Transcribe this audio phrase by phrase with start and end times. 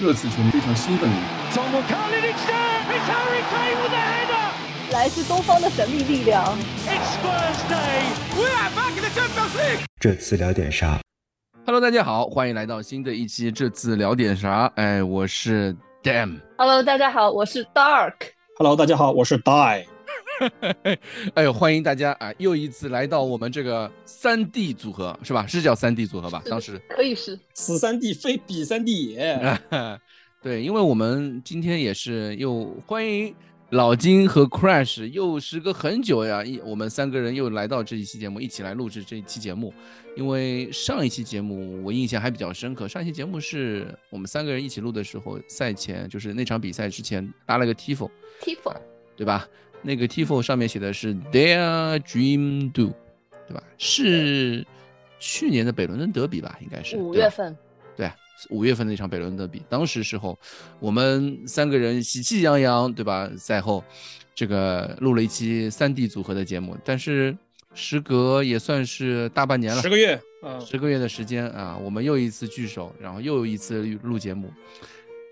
[0.00, 1.10] 热刺球迷非常兴奋。
[4.92, 6.56] 来自东方的神秘力量。
[9.98, 11.00] 这次聊点啥
[11.66, 13.50] ？Hello，大家好，欢迎来到新的一期。
[13.50, 14.70] 这次聊点啥？
[14.76, 16.38] 哎，我是 Dam。
[16.56, 18.14] Hello，大家好，我是 Dark。
[18.56, 19.84] Hello，大家好，我是 Die。
[21.34, 22.32] 哎呦，欢迎大家啊！
[22.38, 25.46] 又一次来到我们这个三 D 组合，是吧？
[25.46, 26.42] 是叫三 D 组合吧？
[26.46, 29.60] 当时可以是此三 D 非彼三 D 也。
[30.40, 33.34] 对，因为我们今天也是又欢迎
[33.70, 39.74] 老金和 Crash，又时隔很久呀，一我们三个人又来到这一期节目，一起来录制这一期节目。
[40.16, 48.74] 因为上一期节目我印象还比较深刻，上一期节目是我们三个人一起录的时候，赛前就是那场比赛之前搭了个 Tifo，Tifo，
[49.16, 49.46] 对吧？
[49.82, 52.92] 那个 Tifo 上面写的是 Their Dream Do，
[53.46, 53.62] 对吧？
[53.78, 54.66] 是
[55.18, 56.58] 去年的北伦敦德比吧？
[56.60, 57.56] 应该是五月份。
[57.96, 58.10] 对，
[58.50, 60.38] 五月份的一场北伦敦德比，当时时候
[60.78, 63.30] 我们三个人喜气洋洋，对吧？
[63.36, 63.82] 赛后
[64.34, 67.36] 这个录了一期三 D 组合的节目，但是
[67.74, 70.20] 时隔也算是大半年了，十个月，
[70.64, 74.52] 十个月的时间啊，我们又一次聚首，然后又一次录节目，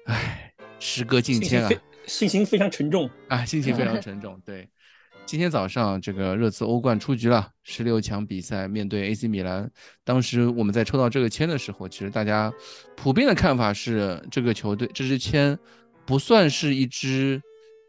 [0.06, 1.70] 唉，时隔境迁啊。
[2.06, 4.40] 心情非常沉重啊，心情非常沉重。
[4.46, 4.68] 对，
[5.26, 9.70] 今天早上这个热刺欧冠出局了，十六强比赛面对 AC 米兰。
[10.04, 12.52] 当时我们在抽到这个签的时候，其实大家
[12.96, 15.58] 普遍的看法是，这个球队这支签
[16.04, 17.42] 不算是一支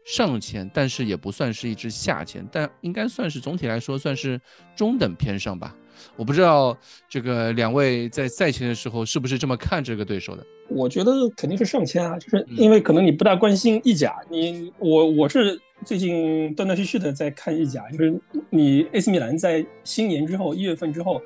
[0.04, 4.40] 上签，但是也不算是一支下签，但应该算是总体来说算是
[4.74, 5.74] 中等偏上吧。
[6.16, 6.76] 我不知道
[7.08, 10.44] 这个两位在赛前的时候是不是这么看这个对手的？
[10.68, 21.22] 我觉得肯定是上千啊，就是因为可能你不大关心意甲，你我我是最近断断续续的在看意甲，就是你 AC 米兰在新年之后一月份之后，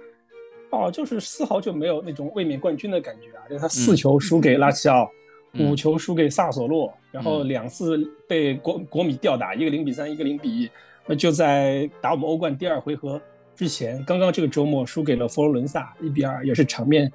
[0.70, 5.10] 哦，就是丝毫就没有那种卫冕冠军的感觉啊，就是他四球输给拉齐奥，
[5.58, 7.98] 五球输给萨索洛，然后两次
[8.28, 10.70] 被国国米吊打，一个零比三，一个零比一，
[11.06, 13.20] 那就在打我们欧冠第二回合。
[13.54, 17.10] 之前刚刚这个周末输给了佛罗伦萨一比二，也是场面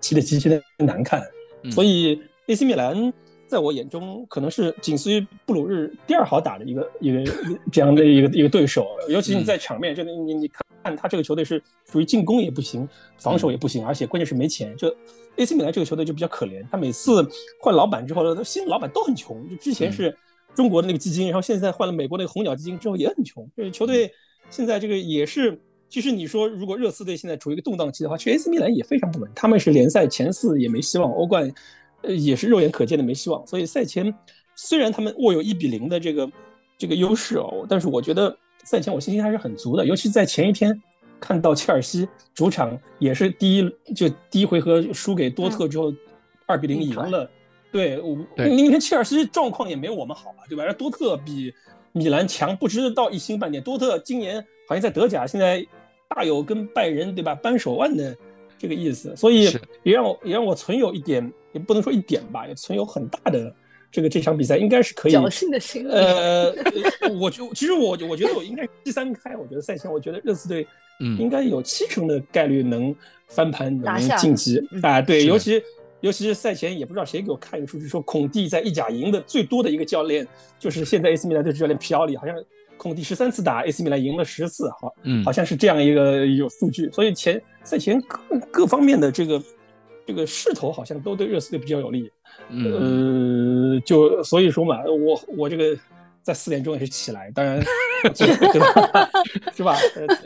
[0.00, 1.22] 踢得极其的难看。
[1.70, 3.12] 所以 AC 米兰
[3.46, 7.22] 在我眼中可能是仅次于布鲁日第二好打的一个一个
[7.70, 8.86] 这样的一个一个对手。
[9.08, 14.76] 尤其你在场面，这个你你看他这个球队是属于进攻也不行，防守也不行，而且关键是没钱。
[14.76, 14.88] 就
[15.36, 17.26] AC 米兰这个球队就比较可怜，他每次
[17.60, 19.48] 换老板之后，新老板都很穷。
[19.48, 20.16] 就之前是
[20.54, 23.48] 中国的那个基金，然后现在换了美国那个红鸟基金之后也很穷。
[23.56, 24.10] 就是球队
[24.50, 25.60] 现在这个也是。
[25.92, 29.30] 其实你说，如果热刺队现在处于一个动荡期的话，其实 AC 米兰也非常不稳。
[29.34, 31.52] 他们是联赛前四也没希望，欧冠，
[32.00, 33.46] 呃，也是肉眼可见的没希望。
[33.46, 34.10] 所以赛前
[34.56, 36.32] 虽然他们握有一比零的这个
[36.78, 39.84] 这个优势哦，但是我觉得赛前我信心还是很足的。
[39.84, 40.74] 尤其在前一天
[41.20, 45.92] 看到切尔西主场也是第一就第一回合输给多特之后，
[46.46, 47.30] 二比零赢了。
[47.70, 48.16] 对，我
[48.48, 50.64] 你看切尔西状况也没有我们好啊，对吧？
[50.64, 51.52] 而多特比
[51.92, 53.62] 米兰强不知道一星半点。
[53.62, 55.62] 多特今年好像在德甲现在。
[56.14, 57.34] 大有跟拜仁对吧？
[57.34, 58.16] 扳手腕的
[58.58, 59.48] 这个意思，所以
[59.82, 63.54] 也让我也让我存有一点，也不能说一点吧，也存有很大的
[63.90, 65.12] 这个这场比赛应该是可以。
[65.12, 65.92] 侥幸的心理。
[65.92, 66.54] 呃，
[67.20, 70.66] 我就其实我我觉得我应该第三开，我觉得赛前我觉得热刺队
[71.18, 72.94] 应该有七成的概率能
[73.28, 74.62] 翻盘能晋级。
[74.82, 75.00] 啊。
[75.00, 75.62] 对，尤其
[76.00, 80.26] 尤其是赛前也不知道谁给我看一个数据，说孔蒂在意甲赢的最多的一个教练
[80.58, 82.36] 就是现在 AC 米兰队主教练皮奥里，好像。
[82.82, 88.18] 孔蒂十三次打 AC 米兰赢了十次，好，嗯，好像是这样一个有数据，所以前赛前各
[88.50, 89.40] 各方面的这个
[90.04, 92.10] 这个势头好像都对热刺队比较有利，
[92.50, 95.78] 呃，就所以说嘛，我我这个
[96.22, 97.62] 在四点钟也是起来，当然，
[98.18, 99.10] 对吧？
[99.54, 99.76] 是吧？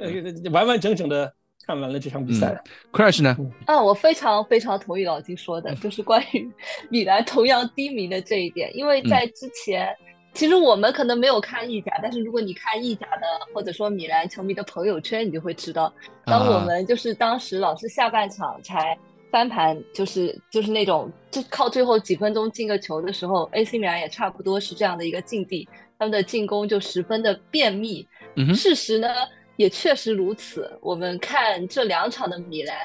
[0.01, 1.31] 呃，完完整整的
[1.67, 2.59] 看完了这场比赛。
[2.91, 3.37] Crash 呢？
[3.67, 6.51] 啊，我非常非常同意老金说的，就是关于
[6.89, 9.95] 米兰同样低迷的这一点，因为在之前。
[10.37, 15.91] 其实我们可能没有看意甲，但是如果你看意甲的或者说米兰球迷的朋友圈，你就会知道，
[16.27, 18.97] 当我们就是当时老是下半场才
[19.31, 25.67] 翻盘，就是就是那种就靠最后几分钟进个球的时候，AC 米兰也差不多是这样的一个境地，
[25.99, 28.07] 他们的进攻就十分的便秘。
[28.35, 29.09] 嗯事实呢
[29.57, 32.77] 也确实如此，我们看这两场的米兰。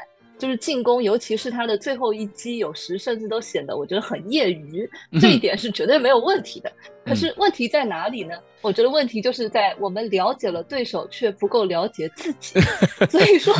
[0.41, 4.89] 就是进攻，尤其是他的最后一击，有时甚至都显得我觉得很业余，
[5.21, 6.71] 这一点是绝对没有问题的。
[7.05, 8.33] 可是问题在哪里呢？
[8.61, 12.59] 我觉得问题就是在我们了解了对手，却不够了解自己。
[13.07, 13.53] 所以说，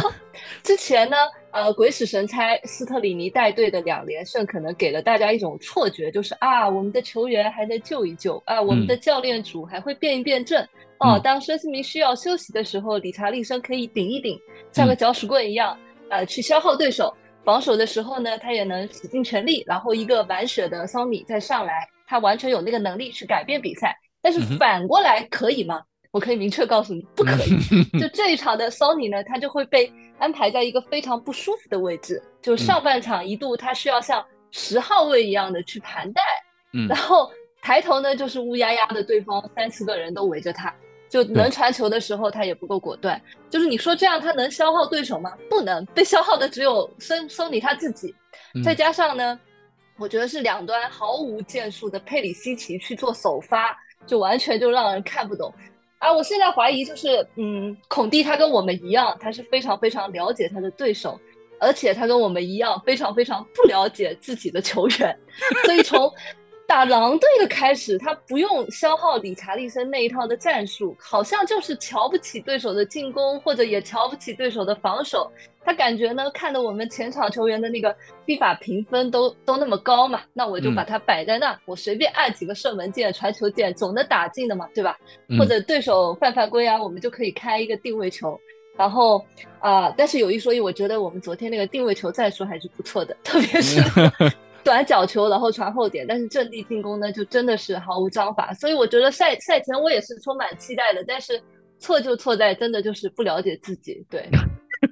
[0.63, 1.15] 之前呢，
[1.51, 10.67] 呃，鬼使神差，斯特里尼带队的两连胜，可能给了大家一种错觉，就是啊，我们的球员还能救一救，啊，我们的教练组还会变一变阵。
[10.97, 14.39] 哦，当孙兴民需要休息的时候，理查利森可以顶一顶，
[14.71, 15.77] 像个搅屎棍一样。
[16.11, 23.97] 呃，去消耗对手，防守的时候呢，他也能使尽全力，然后一个满血的桑尼再上来，他完全有那个能力去改变比赛。
[24.21, 25.81] 但是反过来可以吗？
[26.11, 27.57] 我可以明确告诉你，不可以。
[27.97, 36.21] 就这一场的桑尼呢，他就会被安排在一个非常不舒服的位置，就上半场一度他需要像十号位一样的去盘带，
[36.89, 37.31] 然后
[37.61, 40.75] 抬头呢就是乌压压的，对方三四个人都围着他。
[41.11, 43.21] 就能传球的时候，他也不够果断。
[43.49, 45.33] 就是你说这样，他能消耗对手吗？
[45.49, 48.15] 不能，被消耗的只有森松里他自己。
[48.63, 49.37] 再加上呢，
[49.97, 53.77] 我觉得是两端毫无建树的佩里西奇去做首发，
[54.07, 55.53] 就完全就让人看不懂。
[55.99, 61.19] 啊，我现在怀疑就是，嗯，孔蒂他跟我们一样，他是非常非常了解他的对手，
[61.59, 65.19] 而且他跟我们一样非常非常不了解自己的球员，
[65.65, 66.09] 所以从。
[66.71, 75.29] 打狼队的开始，他不用消耗理查利森那一套的战术，好像就是瞧不起对手的进攻，或者也瞧不起对手的防守。
[75.65, 77.93] 他感觉呢，看的我们前场球员的那个
[78.25, 84.97] FIFA 法评分都都那么高嘛，那我就把它摆在那，我随便按几个射门键、传球键，总能打进的嘛，对吧？
[85.37, 88.39] 或者对手犯犯规啊，我们就可以开一个定位球。
[88.77, 89.21] 然后
[89.59, 93.81] 啊，但是有一说一，我觉得我们昨天那个定位球战术还是不错的，特别是。
[94.63, 98.53] 短角球，然后传后点，但是阵地进攻呢，就真的是毫无章法。
[98.53, 101.41] 所以我觉得赛赛前我也是充满期待的，但是
[101.79, 104.29] 错就错在真的就是不了解自己，对，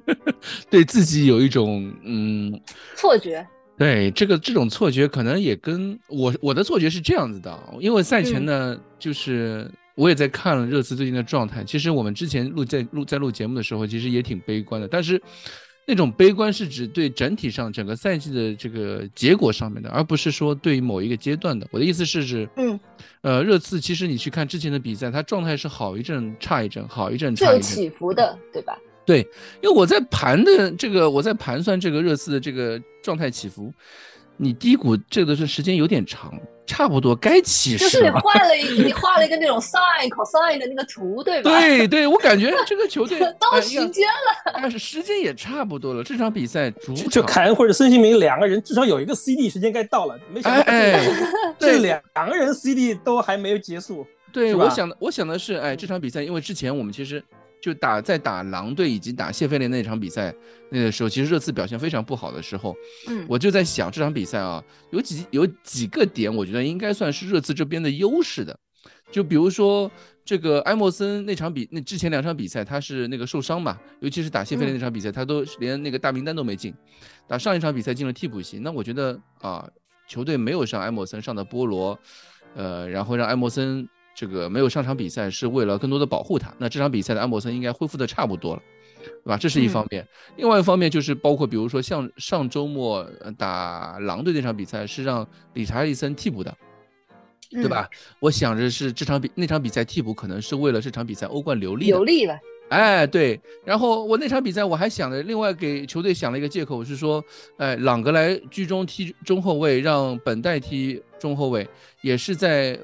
[0.69, 2.60] 对自己有一种嗯
[2.95, 3.45] 错觉。
[3.77, 11.63] 对这个这种错觉，可能也跟我我的错觉是这样子的，因为赛前呢，就是我也在看了热刺最近的状态。
[11.63, 15.21] 其实我们之前录在录在录节目的时候，其实也挺悲观的，但是。
[15.90, 21.68] 那种悲观是指对整体上整个赛季的这个结果上面的，而不是说对于某一个阶段的。
[21.72, 22.80] 我的意思是指，嗯，
[23.22, 28.78] 呃，热刺其实你去看之前的比赛，他状态是好一阵差一阵，好一阵差一阵，有起伏的，对吧？
[29.04, 29.22] 对，
[29.64, 33.74] 因为我在盘的这个，我在盘算这个热刺的这个状态起伏。
[34.42, 36.34] 你低谷这个是时间有点长，
[36.66, 37.90] 差不多该起势了。
[37.90, 41.52] 就是你换了一，你 画了一个那种 sin cosine 的那个图，对吧？
[41.52, 46.02] 对对，我感觉这个球队 到时间了，但是时间也差不多了。
[46.02, 50.64] 这场比赛主就凯恩或者孙兴民两个人至少有一个 CD 时间该到了，没想到
[51.60, 54.08] 这两两个人 CD 都还没有结束。
[54.32, 57.22] 对，我想的我想的是，哎，这场比赛因为之前我们其实。
[57.62, 60.34] 就打在打狼队以及打谢菲联那场比赛
[60.70, 62.76] 那个时候，其实热刺表现非常不好的时候，
[63.08, 68.58] 嗯，我就在想这场比赛啊，有几有几个点，我觉得应该算是热刺这边的优势的。
[69.12, 69.92] 就比如说
[70.24, 76.74] 这个埃莫森那场比那之前两场比赛他是那个受伤嘛，尤其是打谢菲联那场比赛，他都连那个大名单都没进。
[77.28, 79.68] 打上一场比赛进了替补席，那我觉得啊，
[80.08, 82.00] 球队没有上埃莫森上的波罗，
[82.56, 83.88] 呃，然后让埃莫森。
[84.19, 86.54] 这个没有上场比赛是为了更多的保护他。
[86.57, 88.62] 那这场比赛的安博森应该恢复的差不多了，
[89.24, 89.38] 对吧？
[89.38, 90.06] 这是一方面。
[90.36, 96.54] 另外一方面就是包括比如说像上周末打狼队那场比赛是让理查利森替补的，
[97.50, 97.89] 对吧？
[98.19, 101.86] 我想着是这场比那场比赛替补可能是为了这场比赛欧冠留力。
[101.86, 102.38] 留力了。
[102.68, 103.39] 哎，对。
[103.63, 107.24] 然后我那场比赛我还想着另外给球队想了一个借口是说，
[107.56, 111.66] 哎，朗格莱居中踢中后卫，让本代踢中后卫，
[112.01, 112.77] 也是在。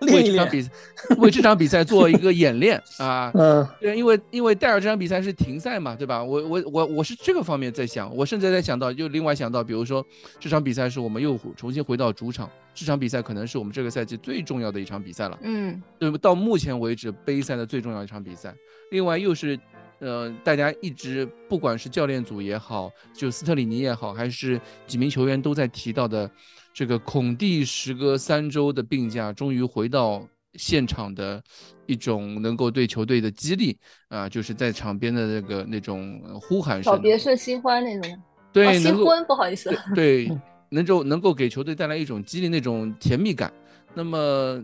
[0.00, 0.70] 为这场比赛，
[1.18, 6.22] 为这场比赛做一个演练啊，嗯，对，因为因为戴尔这场比赛是停赛嘛，对吧？
[6.22, 10.04] 我我我我是这个方面在想，我甚至在想到，就另外想到，比如说
[10.38, 18.54] 这场比赛是我们又重新回到主场，这场比赛可能是我们这个赛季最重要的一场比赛了，嗯，对，到目前为止杯赛的最重要一场比赛。
[18.90, 19.58] 另外又是，
[20.00, 26.30] 呃，大家一直不管是教练组也好，就斯特里尼也好，还是几名球员都在提到的。
[26.74, 30.24] 这个孔蒂时隔三周的病假，终于回到
[30.54, 31.42] 现场的
[31.86, 33.76] 一种能够对球队的激励
[34.06, 40.30] 啊，就是在场边的那个那种呼喊声，告别式新欢那种，对，新婚不好意思，对，
[40.70, 43.52] 能够能够给球队带来一种激励那种甜蜜感。
[43.94, 44.62] 那么，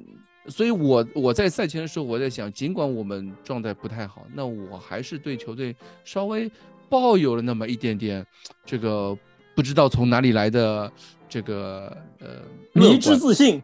[0.48, 5.74] 所以我我在赛前的时候，我在想，尽管我们状态不太好，那我还是对球队
[6.04, 6.50] 稍微
[6.88, 8.26] 抱有了那么一点点
[8.64, 9.16] 这个
[9.54, 10.90] 不知道从哪里来的。
[11.26, 12.42] 这个呃，
[12.74, 13.60] 迷之自信，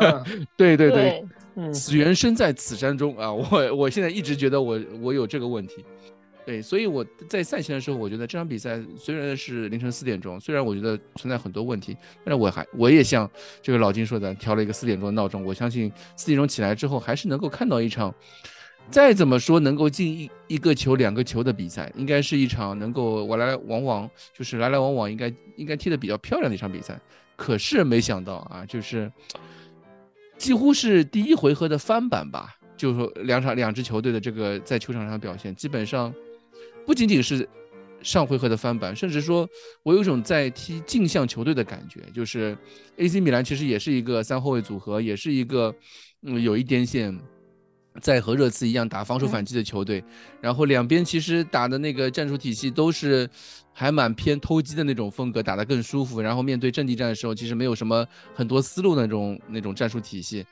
[0.58, 1.24] 对对对，
[1.72, 3.32] 此缘身在此山中啊！
[3.32, 5.82] 我我现在一直觉得我我有这个问题，
[6.46, 13.28] 对，所以我在赛前的时候，我觉得这场比赛虽然是凌晨四点钟，虽然我觉得存在很多问题，但是我还我也像
[13.62, 18.14] 这个老金说的，调了一个四点钟的闹钟，我相信四点钟起来之后，还是能够看到一场。
[18.90, 27.00] 再怎么说能够进一一个球、两个球的比赛，应该是一场能够我来来往往，就是来来往往，应该应该踢得比较漂亮的一场比赛。
[27.34, 29.10] 可是没想到啊，就是
[30.36, 36.12] 几乎是第一回合的翻版吧，就是说两场两支球队的这个在球场上表现，基本上
[36.86, 37.48] 不仅仅是
[38.02, 39.48] 上回合的翻版，甚至说
[39.82, 42.56] 我有一种在踢镜像球队的感觉，就是
[42.96, 45.74] AC 米兰其实也是一个三后卫组合，也是一个
[46.22, 47.18] 嗯有一点线。
[48.00, 50.02] 在和热刺一样打防守反击的球队，
[50.40, 53.30] 然后两边其实打的那个战术体系都是
[53.72, 56.20] 还蛮偏偷鸡的那种风格，打得更舒服。
[56.20, 60.44] 然后面对阵地战的时候，其实没有什么很多思路的那种那种战术体系。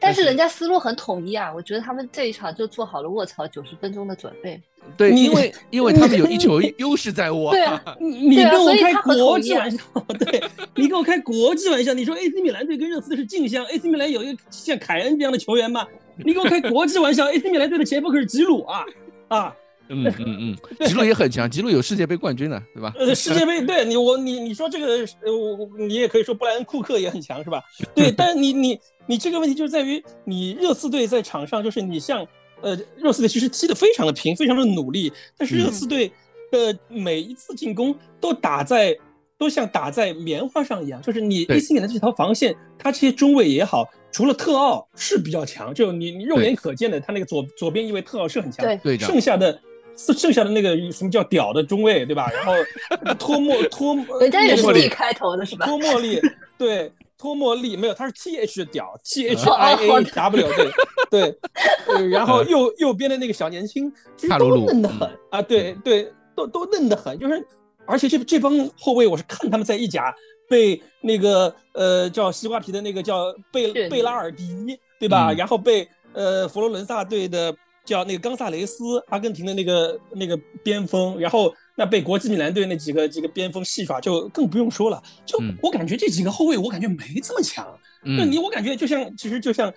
[0.00, 4.60] 但是人家思路很统一啊，我觉得他们这一场就做好了卧槽九十分钟的准备。
[4.96, 7.50] 对，因为因为他们有一球优势在握。
[7.50, 9.78] 对啊， 你跟我开国际玩笑，
[10.18, 10.42] 对
[10.76, 15.86] 你跟我开国际玩笑，你说 AC 米兰队跟热刺是镜像，AC 米兰有一个像凯恩这样的球员吗？
[16.24, 18.84] 你给我开国际玩笑，AC 米兰队的前锋可是吉鲁啊
[19.28, 19.54] 啊！
[19.88, 22.92] 嗯嗯嗯，吉鲁也很强，吉鲁有世界杯冠军呢，对吧？
[22.98, 24.86] 呃，世界杯对你我你你说这个
[25.24, 27.62] 呃我你也可以说布莱恩库克也很强是吧？
[27.94, 32.26] 对，但是你你你这个问题就是在于你热刺队在场上就是你像
[32.60, 36.10] 呃热刺队其实踢得非常的平，非常的努力，但是热刺队
[36.50, 38.96] 的每一次进攻都打在。
[39.40, 49.56] 都像打在棉花上一样，就是你 AC 米兰这条防线，他这些中卫也好，除了特奥是比较强，就你你肉眼可见的，他那个左左边一位特奥是很强，对，剩下的
[49.98, 52.30] 剩下的那个什么叫屌的中卫，对吧？
[52.32, 52.52] 然后
[53.18, 55.66] 托莫托，人家也是 D 开头的是吧？
[55.66, 56.20] 托莫利，
[56.56, 60.70] 对，托莫利没有，他是 TH 的屌，T H I A W，对
[61.10, 61.38] 对
[61.86, 67.44] 对，然后右右边的那个小年轻，其实都嫩得很啊，对对，都都嫩得很，就是。
[67.90, 70.14] 而且这这帮后卫，我是看他们在意甲
[70.46, 75.32] 被那个呃叫西瓜皮的那个叫贝贝拉尔迪，对吧？
[75.32, 77.50] 然后被呃佛罗伦萨队的
[77.88, 85.02] 叫那个冈萨雷斯，阿根廷的那个那个边锋，然后那被国际米兰队那几个几个边锋戏耍，就更不用说了。
[85.24, 87.66] 就我感觉这几个后卫，我感觉没这么强。
[88.02, 89.72] 那你我感觉就像其实就像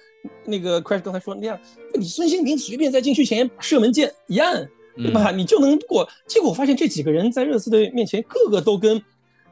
[0.45, 1.59] 那个 Crash 刚才说那样，
[1.93, 4.69] 你孙兴民随便在禁区前射门键一按。
[4.93, 5.31] 对吧？
[5.31, 6.07] 你就能过。
[6.27, 9.01] 结果我发现这几个人在热刺队面前，个个都跟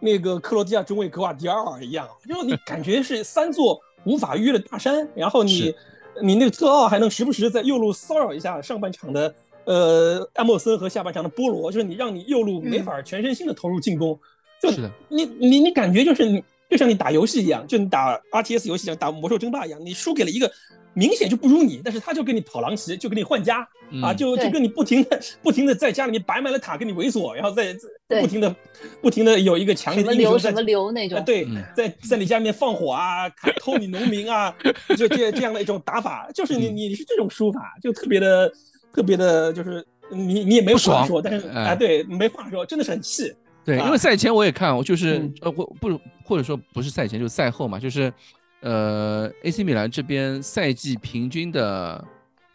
[0.01, 5.07] 那个克罗地亚中卫格瓦迪奥尔一样，就你感觉是三座无法逾越的大山。
[5.15, 5.73] 然后你，
[6.21, 9.33] 你那个特奥还能时不时在右路骚扰一下上半场的
[9.65, 14.19] 呃艾莫森和下半场的波罗，就是你让你右路没法全身心的投入进攻。
[14.61, 20.51] 就是，你你你感觉就是你就像你打游戏一样，就你打 R T S 游戏一样，打魔兽争霸一样，你输给了一个。
[20.99, 23.65] 明显就不如你，但是他就跟你跑狼骑，就跟你换家
[24.03, 27.73] 啊，就就跟你不停的 不停的在家里面摆满了塔，跟你猥琐，然后再
[28.21, 28.53] 不停的
[29.01, 33.29] 不停的有一个强烈的英雄在什么流那种，对，在在你家里面放火啊，
[33.61, 34.53] 偷你农民啊，
[34.97, 38.51] 就这这样的一种打法，就是你你是这种输法，就特别的
[38.93, 43.33] 特别的，就是你你也没话说，但是啊对，没话说，真的是很气。
[43.63, 48.11] 对，因为赛前我也看，我就是呃或不或者说不是赛前就是赛后嘛，就是。
[48.61, 52.05] 呃，AC 米兰这边赛季平均的，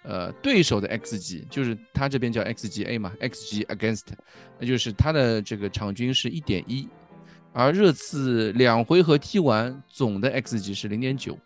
[0.02, 4.02] 呃，对手的 xG 就是他这边叫 xGA 嘛，xG against，
[4.58, 6.86] 那就是他的这个场均是一点一，
[7.52, 11.38] 而热刺两回合踢完总的 xG 是零点九。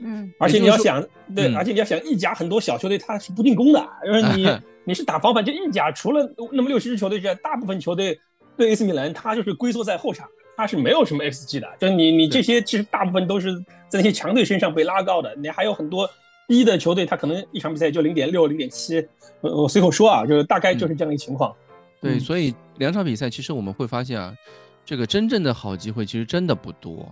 [0.00, 1.00] 嗯，而且你要想，
[1.36, 4.48] 对，而且你要想意甲很多小球队他是不进攻的，就是你
[4.84, 8.18] 你是打防反，就意甲除了那么六七支球队之外，大部分球队
[8.56, 10.28] 对 AC 米兰他就是龟缩在后场。
[10.54, 13.48] 他是没有什么 xG 的，就是你你这些其实大部分都是
[13.92, 16.08] 在那些强队身上被拉高的，你还有很多
[16.48, 19.06] 低的球队，他可能一场比赛就零点六、零点七。
[19.42, 21.54] 我随口说啊，就是大概就是这样一个情况。
[22.00, 24.34] 对，所以两场比赛其实我们会发现啊，
[24.82, 27.06] 这个真正的好机会其实真的不多，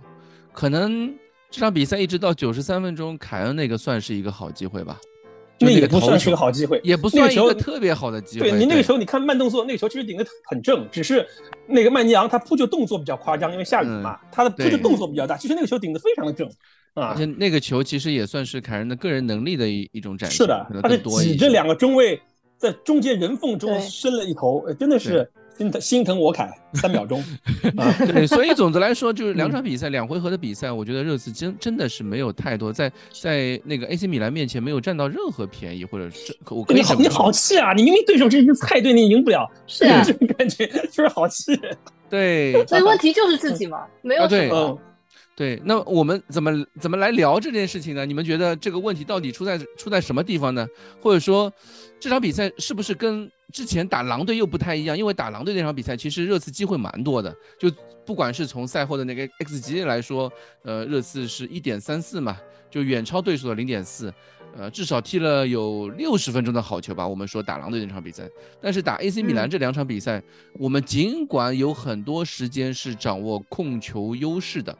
[0.51, 1.13] 可能
[1.51, 4.99] 这场比赛一直到九十三分钟，凯恩那个算是一个好机会吧。
[5.61, 8.49] 那也不算是个好机会，也不算一个特别好的机会。
[8.49, 11.25] 对你那个时候，你看慢动作，那个球其实顶的很正，只是
[11.67, 15.37] 那个曼尼昂他扑救动作比较夸张，因为下雨嘛，他的扑救动作比较大。
[15.37, 16.47] 其实那个球顶的非常的正
[16.93, 20.37] 啊，而且那个球其实也算是凯恩的个人能力的一一种展示。
[20.37, 22.21] 是的，他是挤着两个中卫
[22.57, 25.29] 在中间人缝中伸了一头，真的是。
[25.57, 27.23] 心疼心疼我凯三秒钟，
[28.07, 32.91] 对，所以总的来说就是两场比赛两回合的比赛，我觉得热刺真真的是没有太多在
[33.21, 37.73] 在那个 AC 米兰面前没有占到任何便宜，或者是我你好你好气啊！
[37.73, 41.59] 你明明对手是一支菜队，你赢不了，是啊，这 种感觉就是好气。
[42.09, 44.79] 对，所以问题就是自己嘛，没有什么。
[45.33, 48.05] 对，那我们怎么怎么来聊这件事情呢？
[48.05, 50.67] 你们觉得这个问题到底出在出在什么地方呢？
[51.01, 51.51] 或者说，
[51.99, 54.97] 这场比赛是不是跟之前打狼队又不太一样？
[54.97, 57.69] 因为打狼队那场比赛，其实热刺机会蛮多的，就
[58.05, 60.31] 不管是从赛后的那个 xG 来说，
[60.63, 62.37] 呃，热刺是一点三四嘛，
[62.69, 64.13] 就远超对手的零点四，
[64.57, 67.07] 呃，至少踢了有六十分钟的好球吧。
[67.07, 68.27] 我们说打狼队那场比赛，
[68.61, 70.21] 但是打 AC 米兰这两场比赛，
[70.53, 74.75] 我们尽管有很多时间是掌握控球优势的。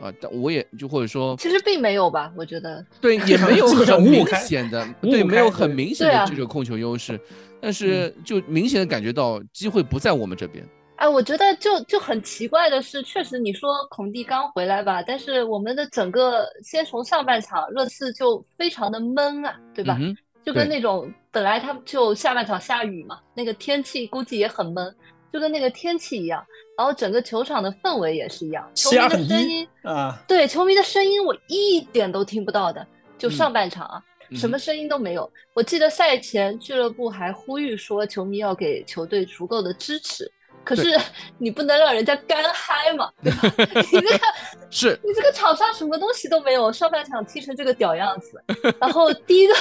[0.00, 7.20] 啊，但我也就或者说，其实并没有吧，我觉得对，也没有很明显的，对，没有很明显的这个控球优势，
[7.60, 10.64] 但是就明显的感觉到机会不在我们这边。
[10.96, 19.96] 哎，我觉得就就很奇怪的是，确实你说孔蒂刚回来吧，但是我们的整个先从上半场热刺就非常的闷啊，对吧？
[20.44, 24.92] 就跟那种本来他就下半场下雨嘛，那个天气估计也很闷，
[25.32, 26.44] 就跟那个天气一样。
[26.76, 32.86] 然后整个球场的氛围也是一样，球迷的声音啊，对，球迷的声音我一点都听不到的。
[33.18, 34.00] 就上半场啊，
[34.36, 35.28] 什么声音都没有。
[35.54, 40.30] 我记得赛前俱乐部还呼吁说，球迷要给球队足够的支持。
[40.68, 40.94] 可是
[41.38, 43.50] 你不能让人家干嗨嘛， 对吧？
[43.90, 44.20] 你这个
[44.70, 48.38] 是你这个场上什么东西都没有，上半场踢成这个屌样子。
[48.78, 49.54] 然后第一个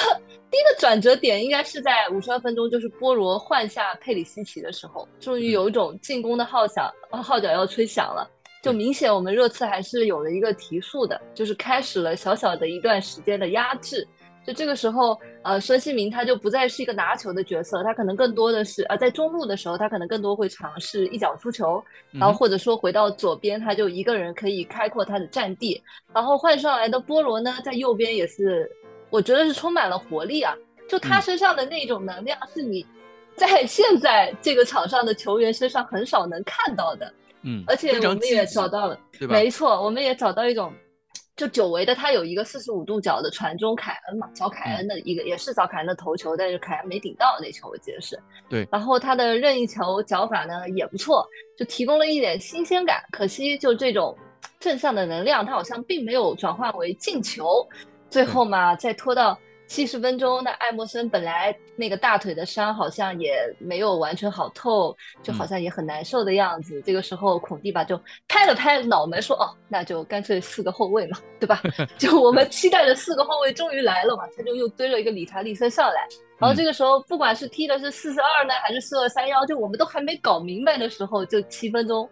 [0.52, 8.30] 第一个转折点应该是在五十二分钟，就是波罗换下佩里西奇的时候，终于有一种进攻的号响号角要吹响了，
[8.62, 14.06] 就明显我们热刺还是有了一个提速的，就是开始了小小的一段时间的压制。
[14.48, 25.84] 就这个时候，呃，孙兴民他就不再是一个拿球的角色，他可能更多的是，呃，在中路的时候，他可能更多会尝试一脚出球，然后或者说回到左边，他就一个人可以开阔他的战地。
[26.14, 28.72] 然后换上来的波罗呢，在右边也是，
[29.10, 30.56] 我觉得是充满了活力啊，
[30.88, 32.86] 就他身上的那种能量，是你
[33.36, 37.14] 在 现在这个场上的球员身上很少能看到的。
[37.42, 40.72] 嗯，而且我们也找到了，没错，我们也找到一种。
[41.38, 48.20] 就久违的，他有一个四十五度角的传中，凯恩嘛，小凯恩的一个，也是小凯恩的头球，但是凯恩没顶到那球，我记得是。
[48.50, 48.68] 对。
[48.72, 51.24] 然后他的任意球脚法呢也不错，
[51.56, 53.04] 就提供了一点新鲜感。
[53.12, 54.18] 可惜就这种
[54.60, 57.46] 正向的能量，他好像并没有转换为进球。
[58.10, 59.38] 最后嘛，再拖到。
[59.68, 66.82] 七十分钟，那艾默森本来那个大腿的伤好像也没有完全好透，就好像也很难受的样子。
[66.84, 71.62] 这个时候，孔蒂吧就拍了拍脑门说：“哦，那就干脆四个后卫嘛，对吧？
[72.00, 76.08] 就我们期待的四个后卫终于来了嘛。”他就又堆了一个理查利森上来。
[76.40, 82.10] 然后这个时候，不管是踢的是四四二呢，还是四二三幺，就我们都还没搞明白的时候，就七分钟，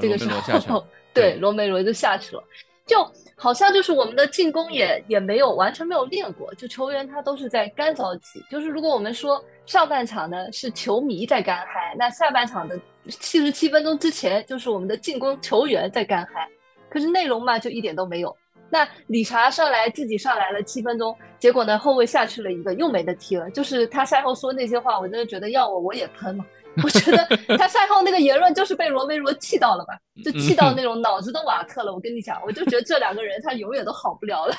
[0.00, 0.28] 这个时
[0.68, 0.84] 候，
[1.14, 2.42] 对，罗梅罗就下去了。
[2.86, 3.06] 就
[3.40, 8.44] 好像就是我们的进攻也也没有完全没有练过，就球员他都是在干着急。
[8.50, 12.76] 就是如果我们说上半场呢是球迷在干嗨，那下半场的
[13.08, 16.48] 七十七分钟之前就是我们的进攻球员在干嗨。
[16.90, 18.36] 可是内容嘛就一点都没有。
[18.70, 23.48] 那理查上来自己上来了七分钟，结果呢后卫下去了一个又没得踢了。
[23.50, 26.44] 就是他赛后说那些话，我真的觉得要我我也喷了。
[26.82, 31.92] 我觉得他赛后那个言论就是被罗梅罗气到了吧，就气到那种脑子都瓦特了。
[31.92, 34.54] 我跟你讲，我就觉得这两个人他永远都好不了了，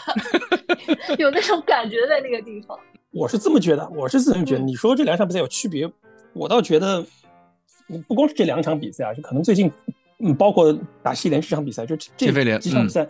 [1.17, 2.77] 有那种感觉在那个地方。
[3.11, 4.61] 我是这么觉得，我是这么觉得。
[4.61, 5.89] 你说这两场比赛有区别，
[6.33, 7.03] 我倒觉得
[8.07, 9.71] 不光是这两场比赛啊，就可能最近，
[10.19, 13.07] 嗯，包括打西联这场比赛，就这几场比赛。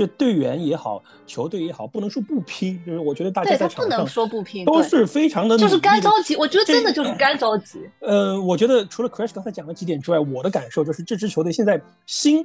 [0.00, 6.34] 就队员也好，球队也好，不能说不拼，就是我觉得大家在场上不能说不拼，都是非常的，就是干着急。
[6.36, 7.78] 我觉得真的就是干着急。
[7.98, 12.42] 呃，我觉得除了 Crash 刚才讲了几点之外，我的感受就是这支球队现在心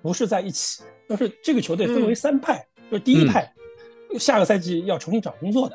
[0.00, 3.52] 不是在一起，就是这个球队分为三派，就是第一派
[4.16, 5.74] 下个赛季要重新找工作的，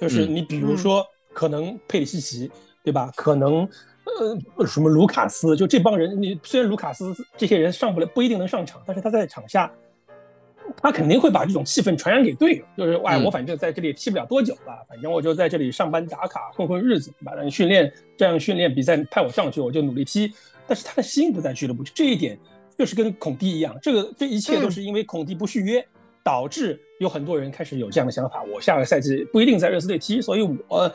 [0.00, 1.04] 就是你比如说
[1.34, 2.50] 可能佩里西奇，
[2.82, 3.12] 对吧？
[3.14, 3.68] 可能
[4.58, 9.70] 呃什么卢卡斯，就这帮人，你虽然卢卡斯这些人上不了，不一定能上场，但是他在场下。
[10.76, 20.32] 他肯定会把这种气氛传染给队友，就是哎，我反正在这里踢不了多久了，反正我就在这里上班打卡混混日子，反正训练这样训练比赛派我上去，我就努力踢。
[20.66, 22.38] 但是他的心不在俱乐部，这一点
[22.76, 25.84] 就是跟孔蒂一样，这个这一切都是因为孔蒂不续约，
[26.22, 30.92] 导致有很多人开始有这样的想法：我下个赛季不一定在热刺队踢，所以我。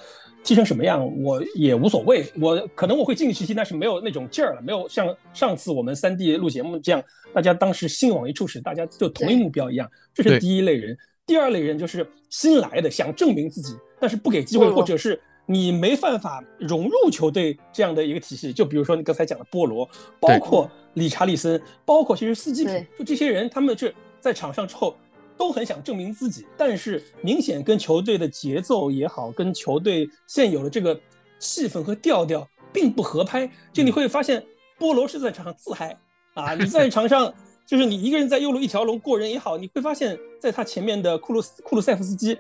[0.48, 9.92] 踢成什么样我也无所谓，我可能我会尽力去踢，但是没有那种劲儿了，没有像上次我们三 D 录节目这样，大家当时心往一处使，大家就同一目标一样。
[10.14, 10.98] 这是第一类人。
[11.26, 18.54] 第二类人就是新来的，想证明自己，但是不给机会，或者是你没办法融入球队这样的一个体系。
[18.54, 19.86] 就比如说你刚才讲的波罗，
[20.18, 24.96] 包括理查利森，包括其实斯基普，就这些人，他们是在场上之后。
[25.38, 31.00] 都很想证明自己，但是明显跟球队的节奏也好，跟球队现有的这个
[31.40, 33.50] 气氛和调调并不合拍。
[33.72, 34.44] 就你会发现，
[34.80, 35.96] 波罗是在场上自嗨
[36.34, 37.32] 啊，你在场上
[37.66, 42.38] 就是你一个人在右路一条龙过人也好，你会发现在他前面的库鲁斯库鲁塞夫斯基，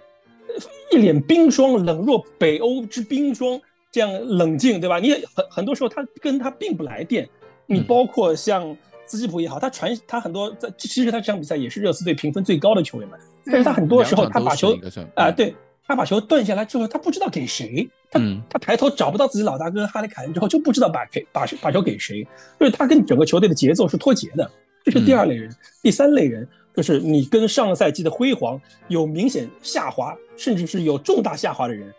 [0.92, 5.00] 一脸冰霜，冷若北欧之冰霜，这样冷静，对吧？
[5.00, 7.30] 你很很多时候他跟他并不来电。
[7.68, 8.76] 你包括像。
[9.08, 13.18] 斯基普也好，他传他很多在，其实他这场比赛也是热刺队评分最高的球员嘛。
[13.46, 14.78] 但是他很多时候他把球
[15.16, 22.28] 啊，对他把球断下来之后，他不知道给谁，他他抬头找不到自己老大哥哈里凯恩之后，就不知道把给把把球给谁，
[22.60, 24.50] 就是他跟整个球队的节奏是脱节的。
[24.84, 31.94] 这是第二类人，第三类人就是你跟上个赛季的辉煌有明显下滑，甚至是有重大下滑的人，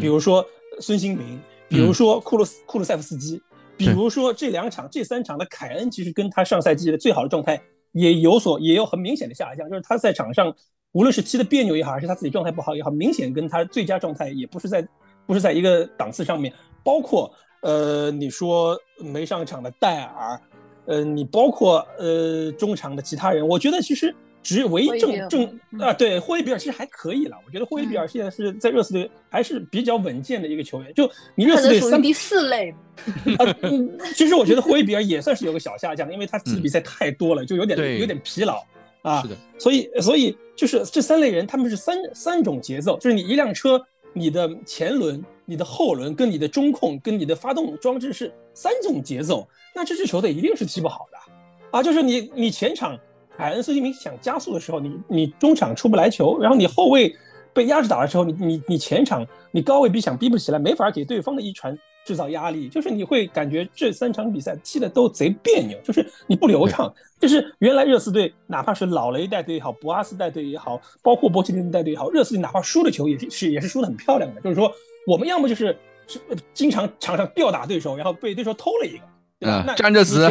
[0.00, 0.44] 比如说
[0.80, 3.40] 孙兴民，比如说库鲁斯库鲁塞夫斯基，
[3.76, 7.60] 比如说这两场这三场的凯恩，其实跟他上赛季的最好的状态
[7.92, 10.54] 也有所也有很明显的下降，就是他在场上
[10.92, 14.86] 无论是踢的别扭也好，还是他自己状态不好也好，明显跟他最佳状态也不是在
[15.26, 16.52] 不是在一个档次上面，
[16.84, 17.32] 包括
[17.62, 20.40] 呃你说没上场的戴尔。
[20.84, 27.36] 呃，你包括呃中场的其他人，我觉得其实只唯一正正啊，对霍伊比尔其实还可以了。
[27.46, 30.92] 我觉得霍伊比尔现在是在热刺队还是比较稳健的一个球员。
[30.94, 32.74] 就你热刺队三第四类
[33.38, 33.46] 啊，
[34.14, 38.62] 其实我觉得霍伊比尔也算是有个小下降，因为他踢的比赛太多了，就有点有点疲劳
[39.02, 39.22] 啊。
[39.22, 43.80] 是的，所以所以就是这三类人，他们是三三种节奏，就是你一辆车，
[44.12, 45.24] 你的前轮。
[45.44, 51.18] 你的后轮跟你的中控跟你的发动装置是三种节奏，那这支球队一定是踢不好的，
[51.72, 52.96] 啊，就是你你前场
[53.36, 57.14] 凯恩斯基明想加速的时候，你你中场出不来球，然后你后卫
[57.52, 74.72] 被压制打的时候，你你你前场你高位逼抢逼不起来，没法给对方的一传制造压力，就是你会感觉这三场比赛踢的都贼别扭，就是你不流畅，就是原来热刺队哪怕是老雷带队也好，博阿斯带队也好，包括波切蒂诺带队也好，热刺队哪怕输了球也是是也是输的很漂亮的，就是说。
[75.04, 76.20] 我们要么就是是
[76.54, 79.04] 经常场上吊打对手，然后被对手偷了一个，
[79.40, 79.64] 对吧？
[79.66, 80.22] 那站着死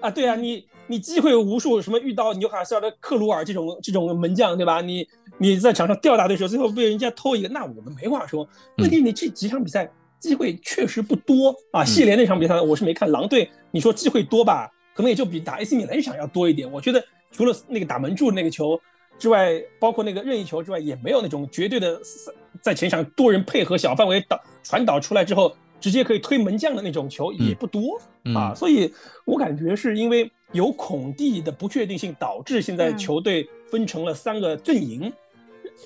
[0.00, 0.10] 啊！
[0.10, 4.82] 对啊，你你机会无数，什么遇到纽卡斯尔的克鲁尔这种这种门将，对吧？
[4.82, 8.46] 你你在场上吊打对手，最后被人家偷一个，那我们没话说。
[8.76, 11.82] 问题你这几场比赛机会确实不多啊。
[11.82, 14.70] 谢联那场比赛我是没看，狼队你说机会多吧？
[14.94, 16.70] 可能也就比打 AC 米兰场要多一点。
[16.70, 18.78] 我觉得除了那个打门柱那个球。
[19.18, 22.00] 之外，包括那个任意球之外，也没有那种绝对的
[22.60, 28.00] 在前场多人配合小范围导传导出来之后，直接可以推门将的那种球也不多
[28.34, 28.52] 啊。
[28.52, 28.92] 所以
[29.24, 35.12] 我感觉是因为有孔蒂的不确定性，导致现在球队分成了三个阵营，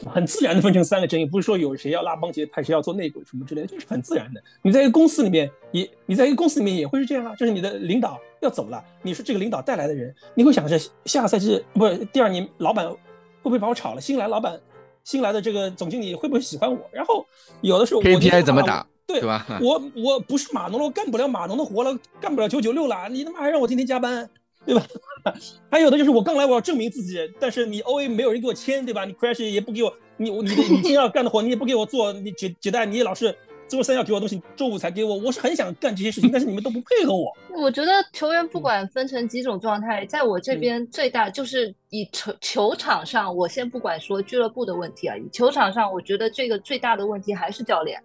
[0.05, 4.42] 很自然的分成三个阵营，不是说有谁要拉帮结派，谁要做内鬼什么之类的，就是很自然的。
[4.62, 12.94] 你在一个公司里面，也你在一个公司里面也会是这样啊，就是你的领导要走了，你是这个领导带来的人，你会想着下个赛季不是第二年老板。
[13.42, 14.00] 会不会把我炒了？
[14.00, 14.61] 新来老板，
[15.05, 16.81] 新来的这个总经理会不会喜欢我？
[16.90, 17.24] 然后
[17.61, 18.85] 有的时候 KPI 怎么打？
[19.07, 19.46] 对吧？
[19.62, 24.29] 我我不是码农了，我干不了码农的活了，干不了九九六了，你他妈还让我天天加班，
[24.66, 24.85] 对吧？
[25.70, 29.05] 还有的就是我刚来，我要证明自己，但是你 OA 没有人给我签，对吧？
[29.05, 33.35] 你 Crash 也不给我，你你 你今天要干的活你也不给我做，你接接待你也老是。
[33.68, 35.16] 周三要给我东西，周五才给我。
[35.16, 37.37] 我是很想干这些事情，但是你们都不配合我。
[37.52, 45.29] 我觉得球员不管分成几种状态，在我这边最大就是以球球场上，我先不管说俱乐部的问题而已。
[45.33, 48.00] 球场上，我觉得这个最大的问题还是教练。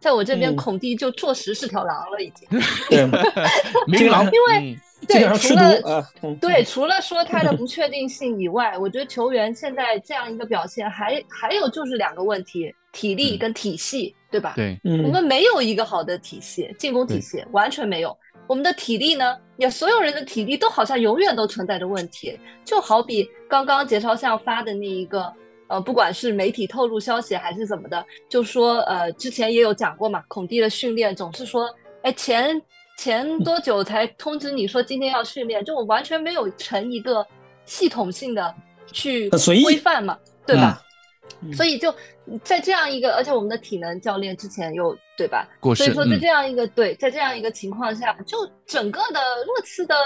[0.00, 2.48] 在我这边，孔蒂就坐实是条狼了，已经。
[2.88, 3.06] 对，
[3.86, 4.24] 明狼。
[4.24, 6.04] 因为对，除了
[6.40, 14.14] 对，除了说他的不确定性以外，我觉得球员现在这样一个表现，还还有就是两个问题：体力跟体系。
[14.32, 14.54] 对吧？
[14.56, 18.16] 对，我们没有一个好的体系，进攻体系完全没有。
[18.46, 22.40] 我们的体力呢，也所有人的体力都好像永远都存在着问题。
[22.64, 25.30] 就好比刚刚杰超向发的那一个，
[25.68, 31.68] 呃，不管是媒体透露消息还是怎么的，就说呃，之前也有讲过嘛，孔蒂的训练总是说，
[32.04, 32.58] 哎，前
[33.02, 37.26] 前多久才通知你说今天要训练，就我完全没有成一个
[37.66, 38.54] 系统性的
[38.92, 39.28] 去
[39.64, 40.80] 规范嘛，对吧？
[41.52, 41.92] 所以就
[42.44, 45.48] 在这样一个，而且我们的体能教练之前又对吧？
[45.74, 49.96] 所以说在这样一个对，在这样一个情况下，就整个的热刺的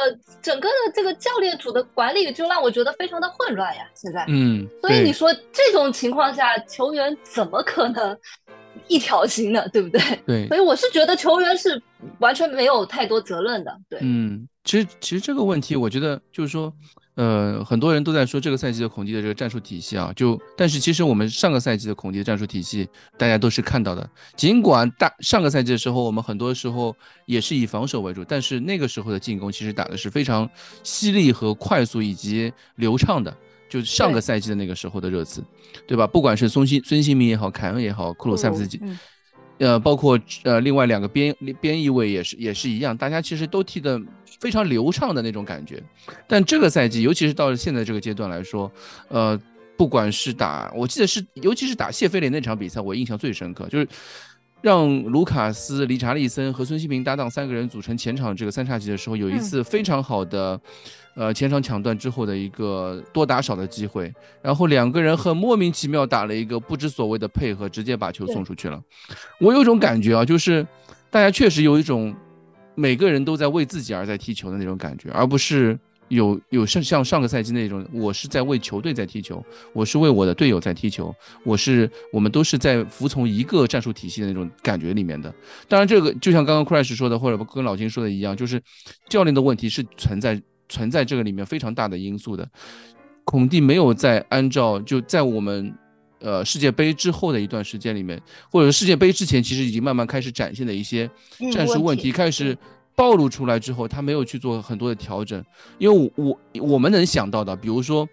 [0.41, 3.83] 整个的这个教练组的管理，就让我觉得非常的混乱呀。
[3.93, 8.19] 现在，嗯，所以你说这种情况下，球员怎么可能
[8.89, 9.69] 一条心的？
[9.71, 10.01] 对不对？
[10.27, 10.49] 对。
[10.49, 11.81] 所以我是觉得球员是
[12.19, 13.81] 完全没有太多责任的。
[13.89, 16.73] 对，嗯，其实其实这个问题，我觉得就是说。
[17.17, 24.07] 呃，很多人都在说这个赛季的孔蒂的这个战术体系啊，就但是其实我们上个赛季的孔蒂的战术体系，大家都是看到的。
[24.37, 26.95] 尽管大上个赛季的时候，我们很多时候
[27.25, 30.47] 也是以防守为主，但是那个时候的进攻其实打的是非常
[30.83, 33.35] 犀利和快速以及流畅的。
[33.81, 35.45] 就上个赛季的那个时候的热刺，
[35.87, 36.07] 对吧？
[36.07, 38.81] 不管是孙兴孙兴民也好，凯恩也好，库鲁塞夫斯基，
[39.59, 44.01] 呃，包括呃另外两个边边翼位也是也是一样，大家其实都踢得。
[44.39, 45.83] 非常流畅的那种感觉，
[46.29, 48.71] 但这个赛季，尤其是到了现在这个阶段来说，
[49.09, 49.41] 呃，
[49.79, 53.89] 不管是打，我记得是，尤其是打谢菲联那场比赛，我印象最深刻，就是
[54.61, 60.61] 让卢卡斯、理查利森和孙兴民搭档三个人组成前场这个三叉戟的时候，有一次非常好的，
[61.17, 68.81] 呃，前场抢断之后的一个多打少的机会，然后两个人很莫名其妙打了一个不知所谓的配合，直接把球送出去了。
[69.41, 70.65] 我有种感觉啊，就是
[71.11, 72.15] 大家确实有一种。
[72.79, 81.11] 每个人都在为自己而在踢球的那种感觉，而不是有有像像上个赛季那种，我是在为球队在踢球，我是为我的队友在踢球，
[81.43, 85.35] 我是我们都是在服从一个战术体系的那种感觉里面的。
[85.69, 88.63] 当然，这个就像刚刚 Crash 说的，或者跟老金说的一样，就是
[89.09, 92.49] 教练的问题是存在存在这个里面非常大的因素的。
[93.25, 95.75] 孔蒂没有在按照就在我们
[96.21, 101.11] 呃世界杯之后的一段时间里面，或者世界杯之前，其实已经慢慢开始展现的一些
[101.53, 102.57] 战术问题开始。
[102.99, 105.45] 暴露出来之后，他没有去做很多的调整，
[105.77, 108.09] 因为我我我们能想到的，比如说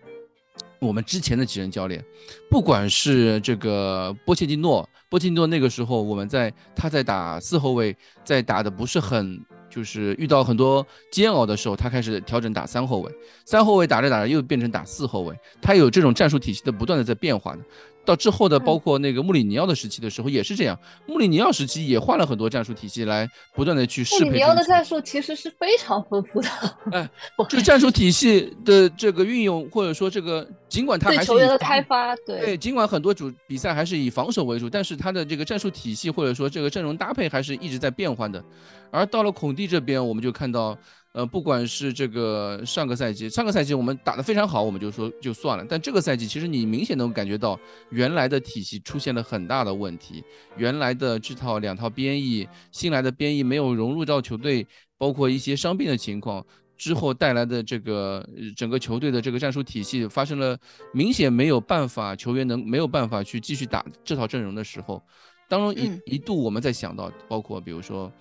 [0.79, 2.03] 我们之前的几任教练，
[2.49, 9.39] 不管是这个波切蒂诺，波切蒂诺那个时候我们在他在打四后卫，在打的不是很
[9.73, 13.11] 就是遇到很多煎熬的时候，他开始调整打三后卫，
[13.43, 17.59] 三后卫打着打着又变成打四后卫，他有这种战术体系的不断的在变化的。
[18.05, 20.77] 到之后的，包括那个穆里尼奥的时期的时候，也是这样。
[21.05, 24.25] 穆里尼奥时期也换了很多战术体系来不断的去适配。
[24.25, 26.49] 穆里尼奥的战术其实是非常丰富的。
[26.91, 27.09] 哎，
[27.49, 38.43] 就战术体系的这个运用，或者说这个，尽管他还是球员的开发，对对，尽管很多主比赛还是以防守为主，但是他的这个战术体系或者说这个阵容搭配还是一直在变换的。
[38.91, 40.77] 而到了孔蒂这边，我们就看到。
[41.13, 45.63] 呃，不管是这个上个赛季，上个赛季我们打得非常好，我们就说就算了。
[45.69, 47.59] 但这个赛季，其实你明显能感觉到
[47.91, 50.23] 原来的体系出现了很大的问题，
[50.57, 54.65] 原来的这套两套编译，新来的编译没有融入到球队，
[54.97, 56.43] 包括一些伤病的情况
[56.75, 60.57] 之后带来的这个整个球队的这个战术体系发生了
[60.93, 64.99] 明显没有办法，球员能没有办法去继续打这套阵容的时候。
[65.47, 68.11] 当中一一度我们在想到，包括比如说，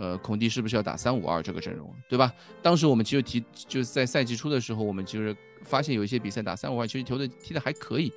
[0.00, 2.32] 呃，孔蒂是不是要打三五二这个阵容，对吧？
[2.62, 8.10] 当时我们其实提就是在赛季初的时候，我们其实发现有一些比赛打三五二，其实球队踢的还可以。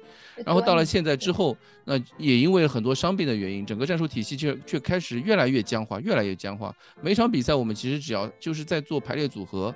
[0.46, 6.74] 然后到了现在之后，那也因为很多伤病的原因，整个战术体系却却开始越来越僵化，越来越僵化。
[7.02, 9.76] 每场比赛我们其实只要就是在做排列组合，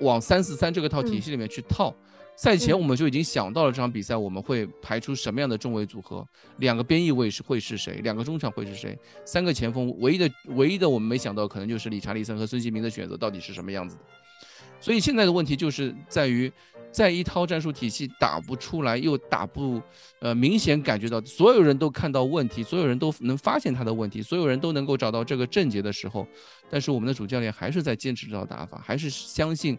[0.00, 1.94] 往三四三这个套体系里面去套。
[2.34, 6.26] 赛前我们就已经想到了这场比赛我们会排出什么样的中卫组合，
[6.58, 14.02] 两个边翼位是会是谁，两个中场会是谁，三个前锋，唯一的唯一的我们没想到可能就是理查利森和孙兴民的选择到底是什么样子的。
[14.80, 16.50] 所以现在的问题就是在于，
[16.90, 19.80] 在一套战术体系打不出来，又打不，
[20.18, 26.26] 呃，明显感觉到所有人都看到问题，所有人都能发现他的问题，所有人都能够找到这个症结的时候，
[26.68, 29.78] 但是我们的主教练还是在坚持这套打法，还是相信。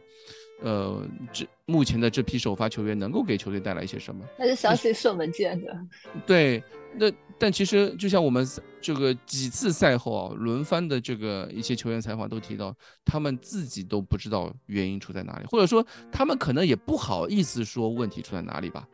[0.62, 4.24] 呃，这目前的这批首发球员能够给球队带来一些什么？
[4.40, 5.78] 那是相信射门箭的。
[6.26, 6.64] 对，
[6.96, 8.48] 那但其实就像我们
[8.80, 18.88] 这个几次赛后啊，轮番的这个一些球员采访都提到，他们自己都不知道原因出在哪里，或者说他们可能也不好意思说问题出在哪里吧。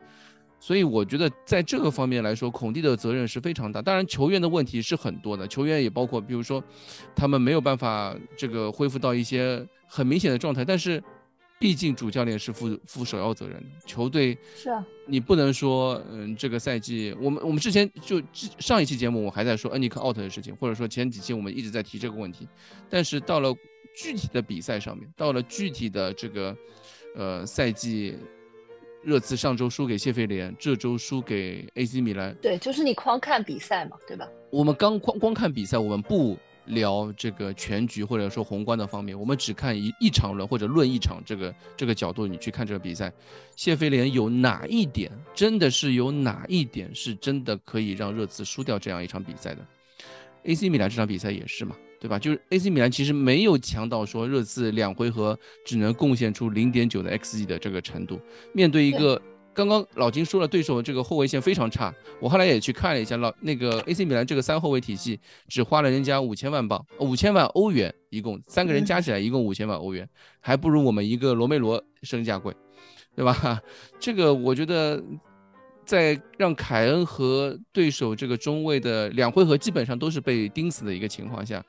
[0.58, 3.80] 所以我觉得在这个方面来说，孔蒂的责任是非常大。
[3.80, 6.62] 当然，球员的问题是很多的，球员也包括，比如说
[7.14, 11.00] 他们没有办法这个恢复到一些很明显的状态，但是。
[11.60, 22.48] 毕竟主教练是负负首要责任的，球队是啊，你不能说，嗯，这个赛季我们我们之前就上一期节目我还在说恩尼克 out 的事情，或者说前几期我们一直在提这个问题，
[22.88, 23.54] 但是到了
[23.94, 26.56] 具体的比赛上面，到了具体的这个，
[27.14, 28.16] 呃，赛季，
[29.02, 34.26] 热刺上周输给谢菲联，这周输给 AC 米兰，对，就是你光看比赛嘛，对吧？
[34.50, 36.38] 我们刚光光看比赛，我们不。
[36.70, 43.12] 聊这个全局或者说宏观的方面，我们只看一一场论或者论一场这个这个角度，你去看这个比赛，
[43.54, 49.66] 谢菲联有哪一点真的是有哪一点是真的可以让热刺输掉这样一场比赛的
[50.44, 52.18] ？AC 米兰这场比赛也是嘛，对吧？
[52.18, 58.20] 就是 AC 米兰其实没有强到说热刺两回合只能贡献出零点九的 xg 的这个程度，
[58.52, 59.20] 面对一个。
[59.52, 61.92] 刚刚老金说了，对手这个后卫线非常差。
[62.20, 70.08] 我后来也去看了一下，老那个 AC 米兰这个三后卫体系只花了人家五千万镑，五千万欧元，一共三个人加起来一共五千万欧元，
[70.38, 72.54] 还不如我们一个罗梅罗身价贵，
[73.16, 73.60] 对吧？
[73.98, 75.02] 这个我觉得，
[75.84, 81.62] 在让凯恩和对手这个中卫的两回合基本上都是被盯死的一个情况下，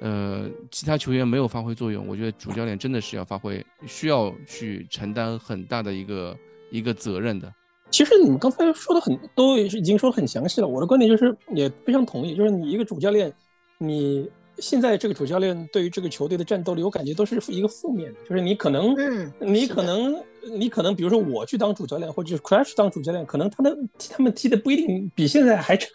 [0.00, 6.34] 呃，其他球员没有发挥作用，我觉得主教练真的是要发挥，需要去承担很大的一个。
[6.70, 7.52] 一个责任的，
[7.90, 10.68] 其实你们刚才说的很都已经说的很详细了。
[10.68, 13.32] 我的观点就是也非常同意，就是你一个主教练，
[13.78, 18.20] 你现在这个主教练对于这个球队的战斗力，我感觉都是一个负面的。
[18.28, 20.22] 就是你可能，嗯，你可能，
[20.56, 25.88] 你可能，比如说我去当主教练，或者是 Crash 当主教练，可能他们他们踢的不一定比现在还差。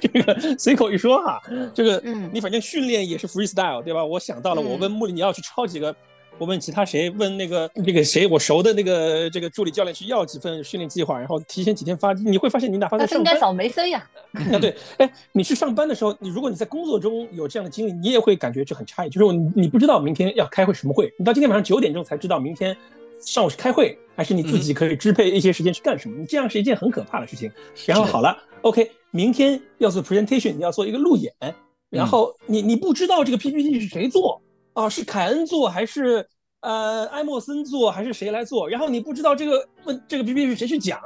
[0.00, 1.42] 这个随口一说哈，
[1.74, 4.04] 这个，嗯，你反正训练也是 freestyle，对吧？
[4.04, 5.94] 我想到了，我问穆里尼奥去抄几个。
[6.38, 7.08] 我问其他谁？
[7.10, 8.26] 问那个那个谁？
[8.26, 12.12] 我熟的那个这个助理教练去要几份训练计划，然后提前几天发。
[12.12, 14.04] 你会发现，你哪怕在上班，应该找梅森呀。
[14.32, 19.10] 啊，对，哎，你去上班的时候，你如果你在工作中有这样的经历，你也会感觉这很诧异。
[19.10, 22.76] 就是你你不知道明天要开会什么会，你到今天晚上九点钟才知道明天
[23.20, 26.18] 上午是开会，还是你自己可以支配一些时间去干什么？
[26.18, 27.48] 你这样是一件很可怕的事情。
[27.86, 31.32] 然后好了，OK，明天要做 presentation，你要做一个路演，
[31.90, 34.42] 然后你你不知道这个 PPT 是谁做
[34.74, 34.88] 啊？
[34.88, 36.26] 是凯恩做还是
[36.60, 38.68] 呃艾默森做还是谁来做？
[38.68, 41.00] 然后你不知道这个问这个 PPT 是谁去讲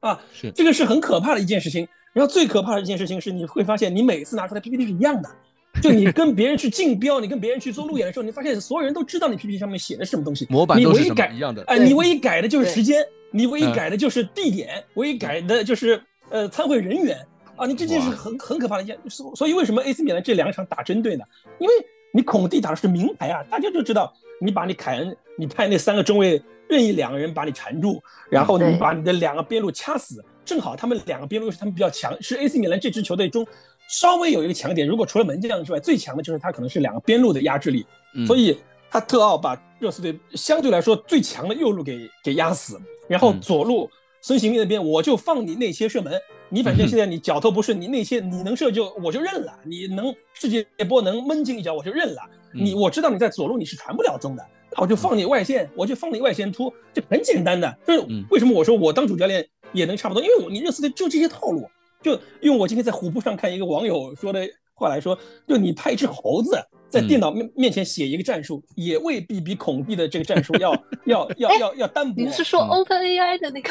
[0.00, 0.20] 啊？
[0.34, 1.88] 是这个是很可怕的一件事情。
[2.12, 5.30] 然后最可怕的一件事情是，你会发现你每次拿出来 PPT 是一样的。
[5.80, 11.64] 就你跟别人去竞标，你跟别人去做路演的时候，你发现所有人都知道你 PPT 上面写的是什么东西，模板你都是什么唯一改一样的。
[11.64, 17.16] 哎，你唯一改的就是时间，你唯一嗯改的就是地点，唯一改的就是呃参会人员
[17.56, 18.98] 啊，你这件事很很可怕的一件。
[19.08, 21.24] 所所以为什么 AC 米兰这两场打针对呢？
[21.58, 21.72] 因为
[22.12, 33.46] 你孔蒂打的是名牌啊，大家就知道你把你凯恩，你派那三个中卫任意两个人把你缠住，然后你把你的两个边路掐死，正好他们两个边路是他们比较强，是 AC 米兰这支球队中
[33.88, 38.26] 稍微有一个强点，如果除了门将之外，最强的就是他可能是两个边路的压制力，嗯。
[38.26, 38.58] 所以
[38.90, 43.40] 他特奥把热刺队相对来说最强的右路给给压死，然后嗯。
[43.40, 46.12] 左路孙兴慜那边我就放你内切射门，
[46.52, 52.20] 你反正现在你脚头不顺，你内切你能射就我就认了，你能世界波能闷进一脚我就认了，
[52.52, 57.74] 你嗯我知道你在左路你是传不了中的，那我就放你外线，我就放你外线突，这很简单的。
[57.86, 58.22] 就是嗯。
[58.30, 61.66] 为什么我说我当主教练也能差不多，因为我你热刺队就这些套路，
[62.02, 70.72] 就用我今天在虎扑上看一个网友说的话来说，就你派一只猴子在电脑面面前写一个战术，也未必比孔蒂的这个战术要
[71.06, 72.30] 要要要要单薄你。
[72.30, 73.70] 是说嗯 Open AI 的那个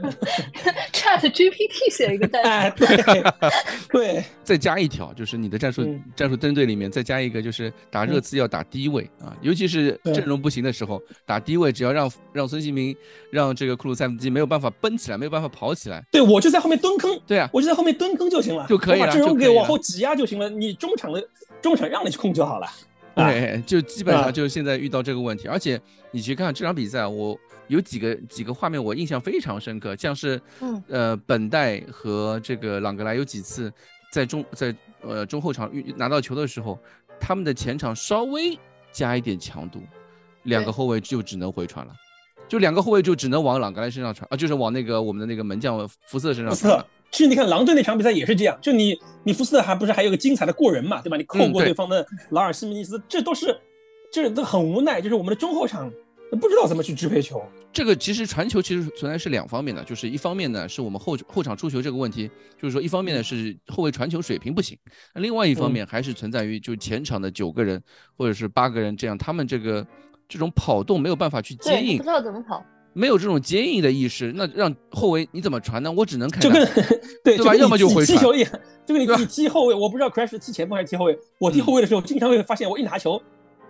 [0.92, 2.86] Chat GPT 写一个战哎，术？
[2.86, 3.24] 对
[3.90, 12.94] 对， 再加一条，就是你的战术、嗯战术针对里面再加一个，就是打热刺要打低位、啊，尤其是阵容不行的时候，打低位，只要让让孙兴民、
[13.30, 20.48] 让这个库鲁塞夫斯基没有办法奔起来，没有办法跑起来，对我就在后面蹲坑，对啊，我就在后面蹲坑就行了，就可以了把阵容给往后挤压就行了。
[20.50, 21.22] 你中场的
[21.62, 22.59] 中场让你去控就好了。
[22.66, 30.82] 啊对，就基本啊上就是现在遇到这个问题，而且你去看这场比赛，我有几个几个画面我印象非常深刻，像是嗯。
[30.88, 33.72] 呃本代和这个朗格莱有几次
[34.10, 36.78] 在中在呃中后场遇拿到球的时候，
[37.20, 38.58] 他们的前场稍微
[38.92, 39.80] 加一点强度，
[40.44, 41.92] 两个后卫就只能回传了。
[42.48, 51.16] 就两个后卫就只能往朗格莱身上传啊，就是往那个我们的那个门将福斯特身上其实你看狼队那场比赛也是这样，就你你福斯特还不是还有个精彩的过人嘛，对吧？
[51.16, 53.58] 你扣嗯对过对方的劳尔西门尼斯，这都是
[54.12, 55.90] 这都很无奈，就是我们的中后场
[56.40, 57.42] 不知道怎么去支配球。
[57.72, 62.28] 这个其实传球其实存在是两方面的，就是一方面呢是我们后后场出球这个问题，
[62.60, 64.76] 就是说一方面呢是后卫传球水平不行，
[65.14, 67.80] 那另外一方面还是存在于就前场的九个人
[68.16, 69.86] 或者是八个人这样，他们这个
[70.28, 72.64] 这种跑动没有办法去接，应不知，道怎么跑。
[72.92, 75.90] 没有这种接应的意识，那让后卫你怎么传呢？
[75.92, 76.66] 我只能看就跟
[77.24, 78.50] 对，对吧跟你自己要么就回传踢球一样，
[78.84, 81.18] 就跟你对吧自己踢后卫，我不知道 Crash 踢前锋还是踢后卫。
[81.38, 83.20] 我踢嗯后卫的时候，经常会发现我一拿球，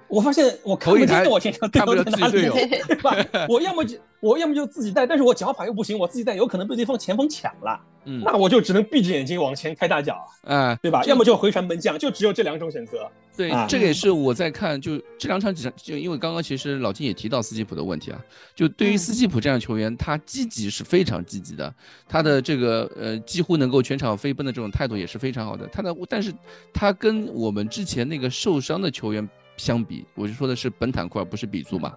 [0.08, 2.54] 我发现我看不见我前场队友在哪里了自己队友
[2.88, 3.14] 对吧？
[3.48, 11.02] 我要么就我要么就自己带，但是我脚法又不行，我自己带有可能被对方前锋抢了，嗯那我就只能闭着眼睛往前开大脚，哎，对吧？
[11.04, 13.10] 要么就回传门将，就只有这两种选择。
[13.36, 18.20] 对，啊这个也是我在看，就这两场几场，就因为刚刚其实老金也提到斯基普的问题啊，
[18.54, 21.72] 就对于嗯斯基普这样的球员，他积极是非常积极的，
[22.08, 25.66] 他的这个呃几乎能够全场飞奔的这种态度也是非常好的。
[25.68, 26.32] 他的，但是
[26.72, 31.94] 他跟我们之前那个受伤的球员相比，我就说的是本坦库尔，不是比祖嘛，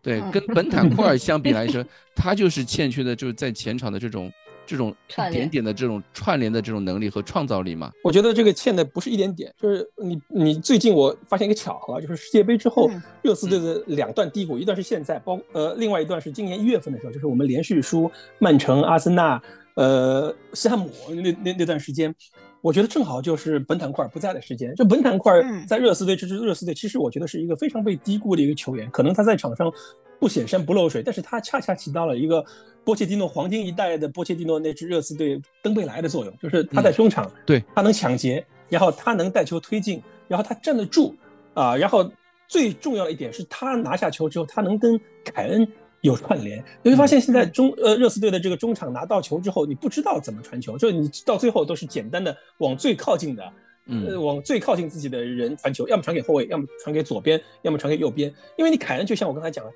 [0.00, 4.32] 对，嗯跟 本坦库尔相比来说，他就是欠缺的就是在前场的这种
[4.66, 4.94] 这种
[5.28, 7.92] 一点点的这种串联的这种能力和创造力嘛。
[8.02, 19.40] 我觉得这个欠的不是一点点，就是你你最近我发现一个巧合啊，就是世界杯之后嗯，热刺队的两段低谷，一段是现在，包呃另外一段是今年一月份的时候，就是我们连续输曼城、阿森纳、
[19.74, 22.14] 呃西汉姆那那那段时间，
[22.60, 24.74] 我觉得正好就是本坦库尔不在的时间。
[24.74, 29.70] 就本坦库尔嗯在热刺队这支热刺队，其实我觉得是一个非常被低估的一个球员，可能他在场上
[30.18, 32.44] 不显山不漏水，但是他恰恰起到了一个
[32.86, 41.12] 波切蒂诺黄金一代的波切蒂诺那支热刺队登贝莱的作用，就是他在中场，对他能抢劫，然后他能带球推进，然后他站得住
[41.52, 42.08] 啊，然后
[42.46, 45.66] 最重要的一点是他拿下球之后，他能跟凯恩
[46.02, 46.62] 有串联。
[46.80, 53.42] 你会发现现在中呃热刺队的这个中场拿到球之后，你不知道怎么传球，就你到最后都是简单的往最靠近的。
[53.88, 58.32] 呃，嗯往最靠近自己的人传球，要么传给后卫，要么传给左边，要么传给右边。
[58.56, 59.70] 因为你凯恩就像我刚才讲的，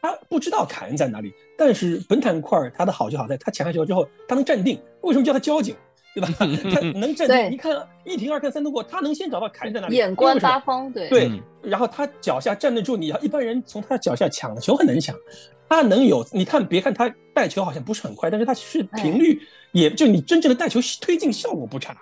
[0.00, 4.80] 他不知道凯恩在哪里，但是本坦库尔他的好就好在他抢下球之后，他能站定。
[5.02, 5.74] 为什么叫他交警？
[6.14, 6.28] 对吧？
[6.38, 15.14] 他能站定，一看一停二看三通过，他能先找到凯恩在哪里，眼观八方，对对嗯，然后他脚下站得住你要，一般人从他脚下抢球很难抢，
[15.68, 19.42] 他能有，你看，别看他带球好像不是很快，但是他是频率，
[19.72, 21.94] 也就你真正的带球推进效果不差，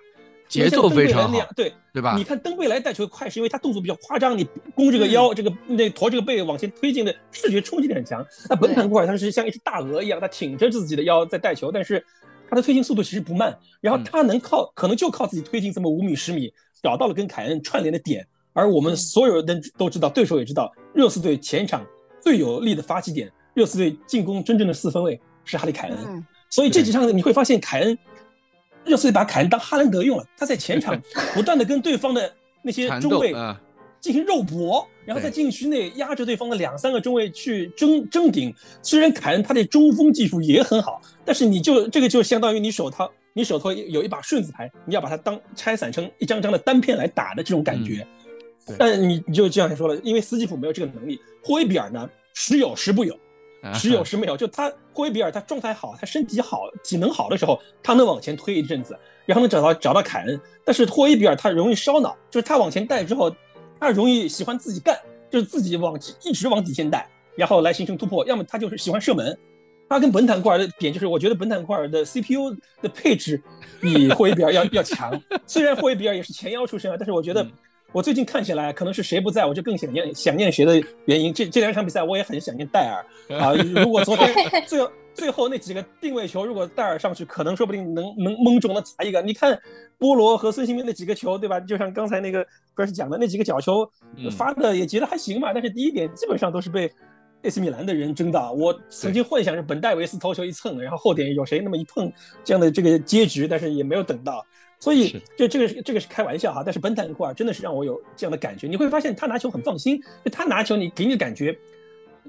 [0.48, 2.14] 节奏非常好，对对吧？
[2.16, 8.24] 你看登贝莱带球快，是因为他动作比较夸张，你弓这个腰，这个那驼这个背往前推进的视觉冲击力很强。
[8.48, 12.04] 那本坦库尔他是像一只大鹅一样，他挺着自己的腰在带球，但是
[12.48, 13.56] 他的推进速度其实不慢。
[13.80, 18.26] 然后他能靠，可能就靠自己推进这么五米十米，找到了跟凯恩串联的点。
[18.52, 21.84] 而我们所有人都知道，对手也知道，热刺队前场
[22.20, 26.24] 最有力的发起点，热刺队进攻真正的四分卫是哈利凯恩。
[26.50, 27.98] 所以这几场你会发现凯恩。
[28.84, 31.00] 热刺把凯恩当哈兰德用了，他在前场
[31.34, 32.32] 不断的跟对方的
[32.62, 33.34] 那些中卫
[34.00, 38.54] 进行肉搏，然后在禁区内压着对方的两三个中卫去争争顶。
[38.82, 48.06] 虽然凯恩他的中锋技术也很好，但是你就这个就相当于你手套你手头有一把顺子牌，你要把它当拆散成一张张的单片来打的这种感觉。
[48.78, 53.18] 但你你就这样说了，因为斯基普没有这个能力，霍伊比尔呢时有时不有。
[53.72, 60.38] 时有时没有，就他霍伊比尔，他状态好，他身体好，体能好的时候，他能往前推一阵子，然后能找到找到凯恩。
[60.64, 63.34] 但是霍伊比尔他容易烧脑，就是他往前带之后，
[63.80, 64.98] 他容易喜欢自己干，
[65.30, 68.26] 就是自己往一直往底线带，然后来形成突破。
[68.26, 69.38] 要么他就是喜欢射门。
[69.88, 73.40] 他跟本坦库尔的点就是，我觉得本坦库尔的 CPU 的配置
[73.80, 75.18] 比 霍伊比尔要要强。
[75.46, 77.46] 虽然霍伊比尔也是前腰出身啊，但是我觉得。
[77.94, 81.32] 我最近看起来，可能是谁不在，我就更想念想念谁的原因。
[81.32, 83.06] 这这两场比赛，我也很想念戴尔
[83.38, 83.54] 啊。
[83.54, 84.34] 如果昨天
[84.66, 89.22] 最后最后那几个定位球，如果戴尔上去，可能说不定能能蒙中的砸一个。
[89.22, 89.56] 你看
[89.96, 91.60] 波罗和孙兴民那几个球，对吧？
[91.60, 93.88] 就像刚才那个不是讲的那几个角球
[94.36, 95.52] 发的也觉得还行吧。
[95.54, 96.90] 但是第一点基本上都是被
[97.42, 98.50] AC 米兰的人争到。
[98.54, 104.44] 我曾经幻想着本戴维斯头球一蹭，然后后点有谁那么一碰这样的这个结局，但是也没有等到。
[104.84, 108.66] 所以，这这个这个是开玩笑哈，但是本坦库尔真的是让我有这样的感觉。
[108.66, 111.56] 你会发现他拿球很放心，就他拿球，你给你的感觉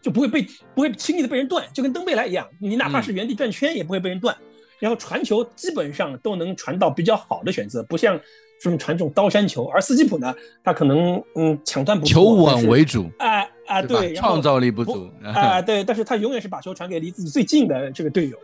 [0.02, 4.34] 就不会被不会轻易的被人断，就跟登贝莱一样，你哪怕是原地转圈也不会被人断。
[4.80, 8.18] 然后传球基本上都能传到比较好的选择，不像
[8.62, 9.66] 什么传这种刀山球。
[9.66, 10.34] 而斯基普呢，
[10.64, 18.38] 他可能嗯抢断不球稳为主，啊啊对，创造力不足啊对，但是他永远是把球传给离自己最近的这个队友，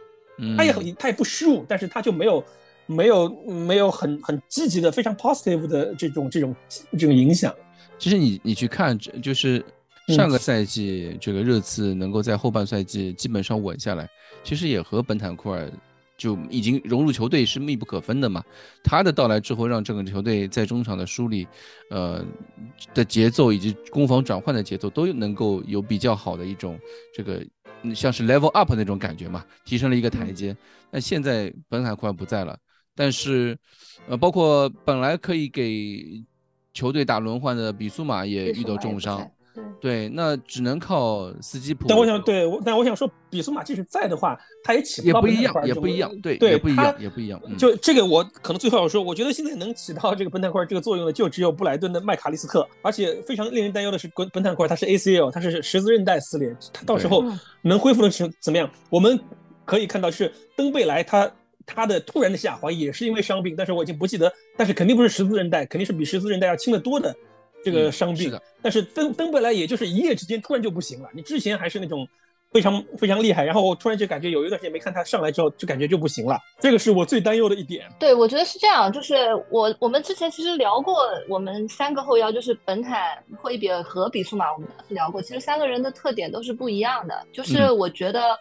[0.58, 2.44] 他也很他也不失误，但是他就没有。
[2.92, 6.56] 没有没有很很积极的非常 positive 的这种这种
[6.92, 7.54] 这种影响。
[7.98, 9.64] 其实你你去看，就是
[10.08, 14.10] 上个赛季这个热刺能够在后半赛季基本上稳下来，
[14.44, 15.72] 其实也和本坦库尔
[16.18, 18.44] 就已经融入球队是密不可分的嘛。
[18.84, 21.48] 他的到来之后，让整个球队在中场的梳理，
[21.92, 22.26] 呃
[22.94, 26.80] 的节奏以及攻防转换的节奏都能够有比较好的一种
[27.14, 27.46] 这个
[27.94, 30.58] 像是 level up 那种感觉嘛，提升了一个台阶。
[30.90, 32.58] 那现在本坦库尔不在了。
[32.96, 33.58] 但是，
[34.08, 36.24] 呃，包括本来可以给
[36.74, 39.30] 球队打轮换的比苏马也遇到重伤，
[39.82, 41.86] 对，那只能靠斯基普。
[41.88, 47.42] 但我想，对，但我想说，比苏马即使在的话，他也起不到也不一样，也不一样，对，对，也不一样，也不一样。
[47.58, 52.68] 就这个，我可能最后要说，我觉得现在能起到这个本坦库尔这个作用的，就只有布莱顿的麦卡利斯特。
[52.82, 57.24] 而且非常令人担忧的是，本本坦库尔他是 ACL，他是十字韧带撕裂，他到时候
[57.62, 58.70] 能恢复的成怎么样？
[58.90, 59.20] 我们
[59.66, 61.30] 可以看到是登贝莱他。
[61.74, 67.16] 他的突然的下滑也是因为伤病，但是我已经不记得，但是肯定不是十字韧带，肯定是比十字韧带要轻得多的
[67.64, 68.38] 这个伤病。
[68.62, 72.08] 但是登登贝莱也就是一夜之间突然就不行了，你之前还是那种
[72.52, 77.88] 非常非常厉害，然后我突然就感觉有一段时间没看他上来之后，就感觉就不行了，这个是我最担忧的一点。
[78.00, 88.38] 对，我觉得是这样，就是我我们之前其实聊过，我们三个后腰就是本坦、霍伊比尔和比苏马，我们聊过，其实三个人的特点都是不一样的，就是我觉得。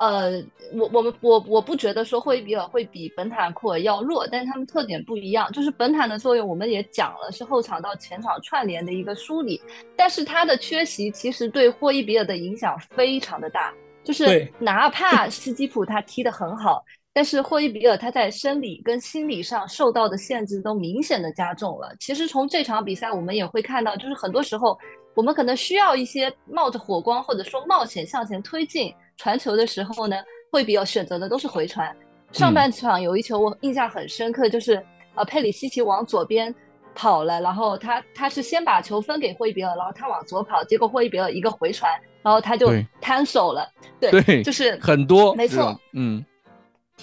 [0.00, 0.42] 呃，
[0.72, 5.52] 我我们我我不觉得说霍伊比尔会比本坦库尔要弱，但是他们特点不一样。
[5.52, 9.60] 就是本坦的作用，我们也讲了，是后场到前场串联的一个梳理，
[9.94, 13.74] 但是他的缺席其实对霍伊比尔的影响非常的大。
[14.02, 16.82] 就是哪怕斯基普他踢得很好，
[17.12, 21.94] 但是霍伊比尔他在生理跟心理上受到的限制都明显的加重了。
[22.00, 24.78] 其实从这场比赛我们也会看到，就是很多时候
[25.14, 28.90] 我们可能需要一些冒着火光或者说冒险向前推进。
[29.20, 30.16] 传球的时候呢，
[30.50, 31.94] 会比较选择的都是回传。
[32.32, 34.82] 上半场有一球我印象很深刻，就是
[35.14, 36.54] 呃佩里西奇往左边
[36.94, 41.92] 跑了，然后他他是先把球分给霍伊比尔，然后他往左跑，结果霍伊比尔一个回传，
[42.22, 43.70] 然后他就摊手了。
[44.00, 46.24] 对，就是很多，没错，嗯，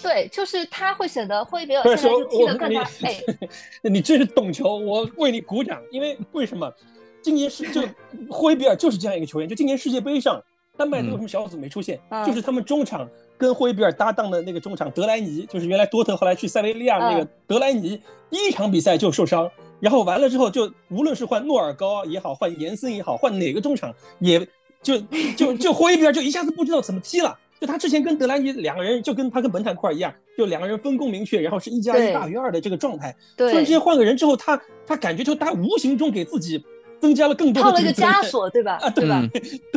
[0.01, 3.24] 对，就是他会显得霍伊比尔现在就踢得更加 哎。
[3.84, 5.80] 你真是懂球，我为你鼓掌。
[5.91, 6.74] 因为为什么
[7.22, 7.84] 今年是就
[8.28, 10.41] 霍伊比尔就是这样一个球员，就今年世界杯上。
[10.78, 12.00] 丹麦队为什么小组没出现？
[12.26, 18.00] 就是他们中场跟霍伊比尔搭档的那个中场德莱尼，就是原来多特后来去塞维利亚那个德莱尼，
[18.30, 19.50] 第一场比赛就受伤，
[19.80, 24.40] 然后完了之后就无论是换诺尔高也好，换延森也好，换哪个中场也
[24.82, 24.98] 就
[25.36, 33.16] 就就霍伊比尔就一下子不知道怎么踢了，就他之前跟德莱尼两个人，就跟他跟本坦库尔一样，就两个人分工明确，然后是一加一大于二的这个状态。
[33.36, 36.64] 突然之间换个人之后，他他感觉就他无形中给自己
[37.00, 38.78] 增加了更多的套了一个枷锁，对吧？
[38.82, 39.22] 啊，对吧？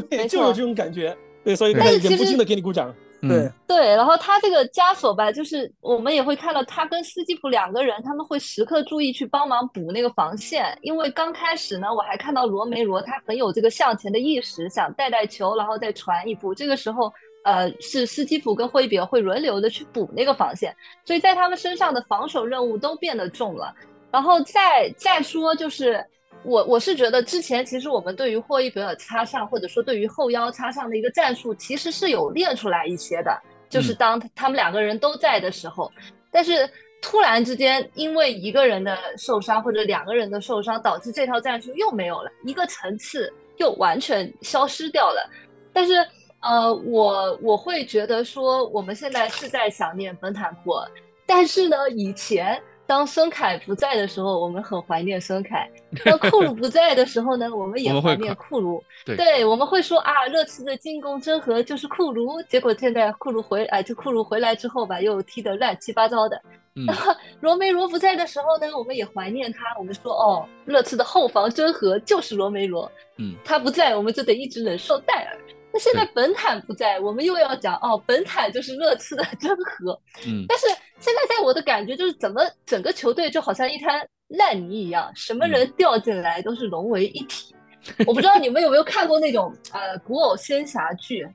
[0.08, 1.16] 对，就有这种感觉。
[1.42, 2.94] 对，所以忍不禁的给你鼓掌。
[3.22, 10.78] 对对，然后他这个枷锁吧，就是我们也会看到他跟斯基普两个人，他们会时刻注意去帮忙补那个防线。
[10.80, 16.54] 因为刚开始呢，我还看到罗梅罗他很有这个向前的意识，想带带球，然后再传一步。
[16.54, 17.12] 这个时候，
[17.44, 23.74] 呃，是斯基普跟霍伊比尔会轮流的去补那个防线，所以在他们身上的防守任务都变得重了。
[24.10, 26.02] 然后再再说就是。
[26.42, 33.38] 我我是觉得之前其实我们对于霍伊比尔插上或者说对于后腰插上的一个战术，其实是有练出来一些的，
[33.68, 35.92] 就是当他们两个人都在的时候，
[36.30, 36.66] 但是
[37.02, 45.28] 突然之间因为一个人的受伤或者两个人的受伤，导致这套战术又没有了一个层次，又完全消失掉了。
[45.74, 45.94] 但是
[46.40, 50.90] 呃，我我会觉得说我们现在是在想念本坦普尔，
[51.26, 52.58] 但是呢，以前。
[52.90, 55.64] 当孙凯不在的时候，我们很怀念孙凯；
[56.04, 58.82] 当库鲁不在的时候呢，我们也怀念库鲁。
[59.06, 62.42] 对，我们会说啊，热刺的进攻真核就是库鲁。
[62.48, 66.42] 结果现在库鲁回，哎，这库鲁回来之后吧，又踢得乱七八糟的。
[66.84, 69.60] 然 后罗梅罗不在的时候呢，我们也怀念他。
[69.78, 72.90] 我们说哦，热刺的后防真核就是罗梅罗。
[73.18, 75.38] 嗯，他不在，我们就得一直忍受戴尔。
[75.72, 79.92] 那现在本坦不在，我们又要讲哦，本坦就是热刺的真核。
[80.26, 80.66] 嗯，但是
[80.98, 87.54] 现在在我的感觉就是，怎么整个球队就好像一滩烂泥一样，什么人掉进来都是融为一体。
[88.06, 91.26] 我不知道你们有没有看过那种呃古偶仙侠剧，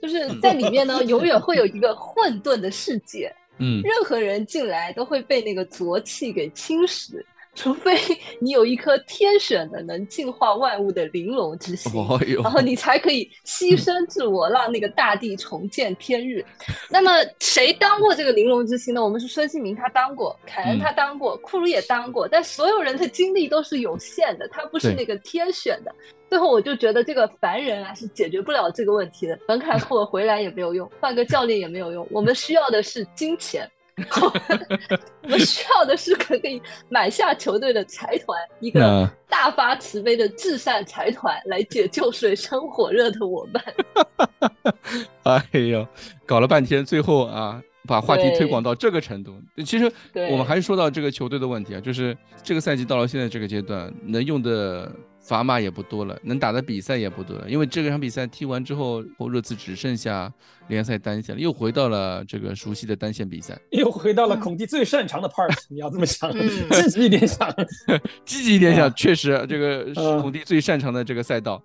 [0.00, 3.34] 就是在里面呢，永远会有一个混沌的世界。
[3.58, 7.24] 嗯，任何人进来都会被那个浊气给侵蚀。
[7.58, 7.98] 除非
[8.38, 11.92] 你有一颗天选的能净化万物的玲珑之心，
[12.40, 16.44] 然后你才可以牺牲自我，让那个大地重见天日。
[16.88, 19.02] 那么谁当过这个玲珑之心呢？
[19.02, 22.28] 我们是孙兴民，他当过；凯恩他当过；库鲁也当过。
[22.28, 25.92] 但所有人的精力都是有限的，他不是那个天选的。
[26.30, 29.36] 最后我就觉得这个凡人啊是解决不了这个问题的。
[29.48, 32.06] 本凯库回来也没有用，换个教练也没有用。
[32.12, 33.68] 我们需要的是金钱。
[35.22, 43.62] 我们需要的是可以买下球队的财团，一个大发慈悲的至善财团来解救水深火热的我们。
[45.24, 45.86] 哎呦，
[46.26, 49.36] 搞了半天，最后啊，把话题推广到这个程度。
[49.64, 49.92] 其实
[50.30, 54.90] 我们还是说到这个球队的问题啊，就是这个赛季到了现在这个阶段，能用的。
[55.28, 60.32] 砝码也不多了，能打的比赛也不多了，因为这个场比赛踢完之后，热刺只剩下
[60.68, 65.54] 联赛单线了，又回到了这个熟悉的单线比赛，又回到了孔蒂最擅长的 part。
[65.68, 67.54] 你要这么想，积极一点想，
[68.24, 71.62] 积极一点想，确实这个是孔蒂最擅长的这个赛道，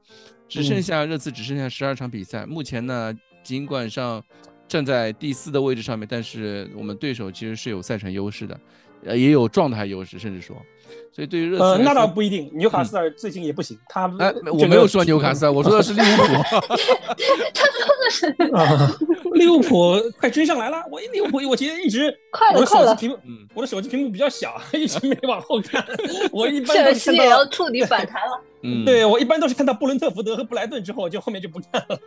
[0.50, 2.46] 只剩下热刺只剩下十二场比赛。
[2.46, 4.22] 目前呢，尽管上
[4.68, 8.60] 站在第四的位置上面，但是我们对手其实是有赛程优势的，
[9.06, 10.62] 呃，也有状态优势，甚至说。
[11.12, 12.50] 所以对于热刺，呃，那倒不一定。
[12.56, 16.24] 纽卡斯尔最近也不行，他哎，我没有说纽卡斯尔，我说的是利物浦。
[17.54, 18.98] 他说的是啊，
[19.34, 20.84] 利物浦快追上来了。
[20.92, 22.14] 我利物浦，我今天一直
[22.56, 23.18] 我的手机屏幕，
[23.54, 25.86] 我的手机屏幕比较小， 一直没往后看。
[26.32, 28.40] 我一般都看到要触底反弹了。
[28.66, 32.00] 嗯，对我一般都是看到布伦特福德和布莱顿之后，就后面就不看了。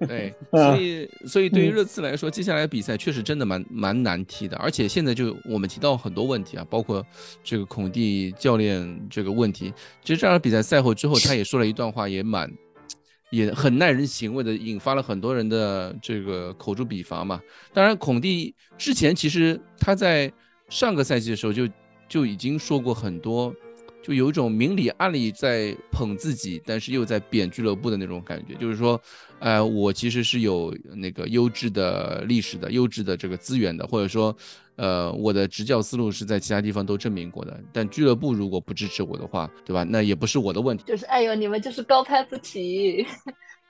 [0.08, 4.56] 对， 所以所以对于热刺来说，接下来比赛确实真的蛮蛮难踢的。
[4.56, 7.04] 而且现在就我们提到很多问题啊，包括
[7.42, 9.72] 这个孔蒂教练这个问题。
[10.02, 12.50] 其实这场比赛赛后之后，他也说了一段话，也蛮
[13.30, 17.38] 也很耐人寻味的，引发了很多人的这个口诛笔伐嘛。
[17.74, 20.32] 当然，孔蒂之前其实他在
[20.70, 21.68] 上个赛季的时候就
[22.08, 23.54] 就已经说过很多。
[24.04, 28.54] 就有一种明里暗里在捧自己，但是又在贬俱乐部的那种感觉。
[28.56, 29.00] 就是说，
[29.38, 34.36] 呃，我其实是有那个优质的历史的、优质的这个资源的，或者说，
[34.76, 37.58] 呃，我的执教思路是在其他地方都证明过的。
[37.72, 39.84] 但俱乐部如果不支持我的话，对吧？
[39.88, 40.84] 那也不是我的问题。
[40.86, 43.06] 就是，哎呦，你们就是高攀不起。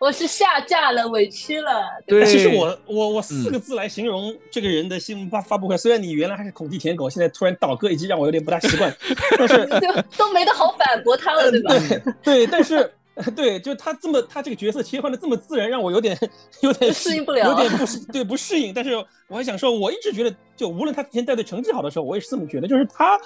[0.04, 1.82] 我是下架了，委屈了。
[2.06, 8.94] 对，其实我我我四个字来形容这个人的新闻发发布会，虽然你原来还是孔蒂舔狗，现在突然倒戈一击，让我有点不大习惯。
[9.38, 11.74] 但是 就都没得好反驳他了，对吧？
[12.22, 12.92] 对，但是
[13.34, 16.14] 对，就他这么他这个角色切换的这么自然，让我有点
[16.60, 18.74] 有点适应不了，有点不适对不适应。
[18.74, 18.94] 但是
[19.26, 23.18] 我还想说，我一直觉得，就无论他之前带队成绩好的时候，我也是这么觉得，就是他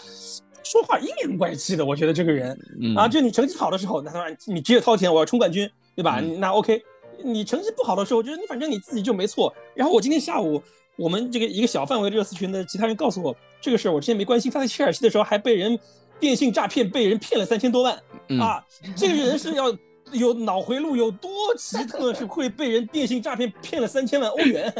[0.62, 1.85] 说话阴阳怪气的。
[1.85, 2.57] 我觉得这个人
[2.97, 5.68] 啊，就你成绩好的时候，那当然你直接掏钱，我要冲冠军。
[5.99, 6.20] 对吧？
[6.20, 6.80] 那 OK，
[7.24, 9.53] 你成绩不好的时候，我觉得你反正你自己就没错。
[9.74, 10.62] 然后我今天下午，
[10.96, 14.49] 我们这个一个小范围的热刺群的其他人告诉我这个事儿，我之前没关心。
[14.49, 15.76] 他在切尔西的时候还被人
[16.20, 18.01] 电信诈骗，被人骗了三千多万
[18.40, 18.64] 啊！
[18.94, 19.76] 这个人是要
[20.12, 24.72] 有脑回路有多奇特，是会被人电信诈骗骗了三千万欧元，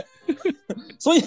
[1.01, 1.25] 所以，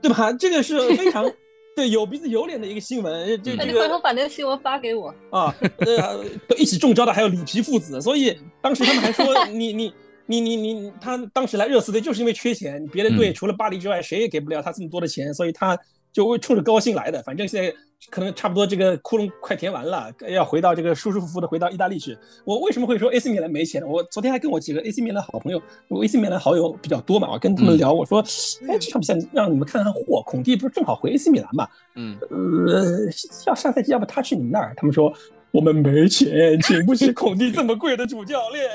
[0.00, 0.32] 对吧？
[0.32, 1.30] 这个是非常
[1.74, 3.40] 对有鼻子有脸的一个新闻。
[3.42, 5.54] 这这个，回头把那个新闻发给我啊。
[5.78, 6.24] 呃，
[6.56, 9.92] 一起中招的还有里皮父子，所以当时他们还说你你
[10.26, 15.78] 你你你，他当时来热刺队就是因为缺钱，别的队除了巴黎之外谁也给不了他这么多的钱，所以他。
[16.12, 17.74] 就为冲着高薪来的，反正现在
[18.10, 22.16] 可能差不多这个窟窿快填完了，要回到这个舒舒服服的回到意大利去。
[22.44, 23.82] 我为什么会说 AC 米兰没钱？
[23.86, 28.20] 我昨天还跟我几个 AC 米兰好朋友，AC 米兰好友比较多嘛，我跟他们聊，我说，
[28.68, 31.68] 哎，这场比赛让你们看看货，孔蒂不是正好回 AC 米兰嘛？
[31.94, 33.06] 嗯，呃，
[33.46, 34.74] 要下赛季要不他去你们那儿？
[34.76, 35.12] 他们说。
[35.52, 38.70] 我们没钱，请不起 孔蒂这么贵的主教练。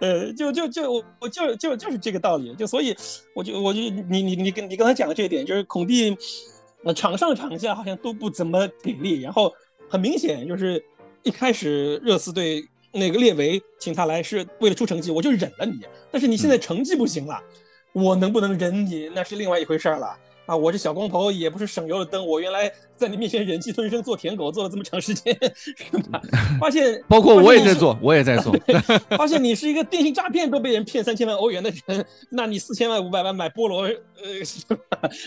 [0.00, 2.52] 呃，就就就我我就就就是这个道理。
[2.56, 2.92] 就所以，
[3.32, 6.10] 我就我就你你你跟你刚才讲的这一点，就是孔蒂，
[6.86, 9.20] 呃，场上场下好像都不怎么给力。
[9.20, 9.52] 然后
[9.90, 10.82] 很明显，就是
[11.24, 15.80] 一开始热刺队那个列维请他来是为了出成绩，我就忍了你。
[16.12, 17.42] 但是你现在成绩不行了，
[17.92, 20.16] 我能不能忍你，那是另外一回事了。
[20.46, 26.22] 啊，我这小光头也不是省油的灯，我原来在你面前忍气吞声做舔狗做了这么长时间，是吧？
[26.60, 28.54] 发现 包括我也在做，我也在做，
[29.16, 33.96] 发现你是一个电信诈骗都被人骗三千万欧元的人，那你四千万五百万买菠萝，呃，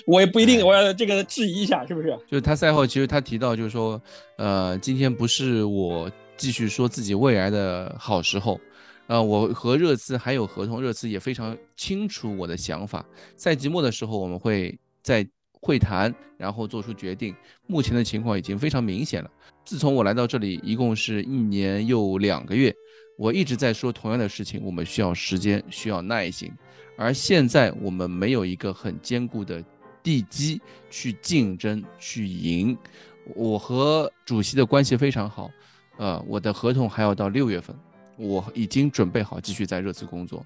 [0.07, 2.17] 我也不一定，我要这个质疑一下，是不是？
[2.25, 4.01] 就是他赛后其实他提到，就是说，
[4.37, 8.57] 呃，今天不是我继续说自己未来的好时候，
[9.07, 13.05] 呃，我和热刺还有合同，热刺也非常清楚我的想法，
[13.35, 14.79] 赛季末的时候我们会。
[15.09, 15.27] 在
[15.59, 17.35] 会谈，然后做出决定。
[17.65, 19.31] 目前的情况已经非常明显了。
[19.65, 22.71] 自从我来到这里，一共是一年又两个月，
[23.17, 26.51] 我一直在说同样的事情：我们需要时间，需要耐心。
[26.95, 29.63] 而现在我们没有一个很坚固的
[30.03, 32.77] 地基去竞争、去赢。
[33.35, 35.49] 我和主席的关系非常好，
[35.97, 37.75] 呃，我的合同还要到六月份，
[38.15, 40.45] 我已经准备好继续在热刺工作。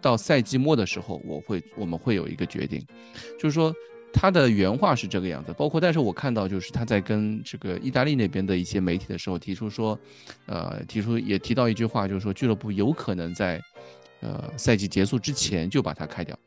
[0.00, 2.84] 到赛季末的时候，我会我们会有一个决定，
[3.38, 3.72] 就是说
[4.12, 5.52] 他的原话是这个样子。
[5.56, 9.98] 包括，但是我看到就是他在跟这个意大利那边的一些媒体的时候提出说，
[10.46, 13.60] 呃，提出也提到一句话，就是说俱乐部有可能在
[14.20, 16.38] 呃赛季结束之前就把他开掉，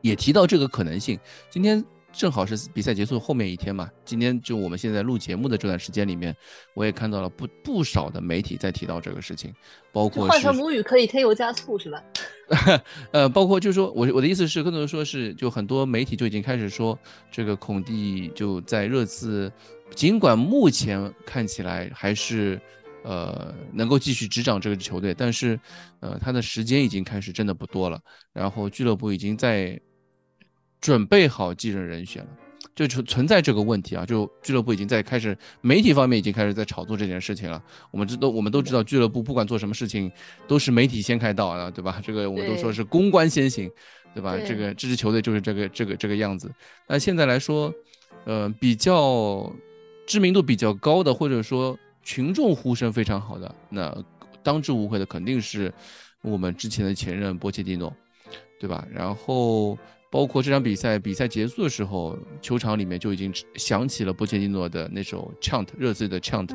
[0.00, 1.18] 也提到这个可能性。
[1.50, 1.84] 今天。
[2.12, 6.34] 正好是比赛结束后面一天嘛，今天就我们现在录节目的这段时间里面，
[6.74, 9.54] 我也看到了不不少的媒体在提到这个事情，
[9.92, 12.02] 包括换成母语可以添油加醋是吧？
[13.12, 16.98] 呃，包括就是说我我的意思是，更多的说是就很多媒体就已经开始说，
[17.30, 19.52] 这个孔蒂就在热刺，
[19.94, 22.60] 尽管目前看起来还是
[23.04, 25.58] 呃能够继续执掌这个球队，但是
[26.00, 28.00] 呃他的时间已经开始真的不多了，
[28.32, 29.80] 然后俱乐部已经在。
[30.82, 32.30] 准备好继任人选了，
[32.74, 34.06] 就存存在这个问题啊！
[34.06, 37.62] 就俱乐部已经在开始，媒体方面已经开始在炒作这件事情了。
[37.90, 40.10] 我们知都我们都知道，俱乐部不管做什么事情，
[40.48, 42.00] 都是媒体先开道啊，对吧？
[42.02, 43.70] 这个我们都说是公关先行，
[44.14, 44.36] 对吧？
[44.46, 46.50] 这个这支球队就是这个这个这个样子。
[46.86, 47.72] 那现在来说，
[48.24, 49.52] 呃，比较
[50.06, 53.94] 知名度比较高的，或者说群众呼声非常好的，那
[54.42, 55.70] 当之无愧的肯定是
[56.22, 57.94] 我们之前的前任波切蒂诺，
[58.58, 58.86] 对吧？
[58.90, 59.76] 然后。
[60.10, 66.50] 包括这场比赛，比赛结束的时候，球场里面就已经响起了波切蒂诺的那首 chant，热刺的 chant。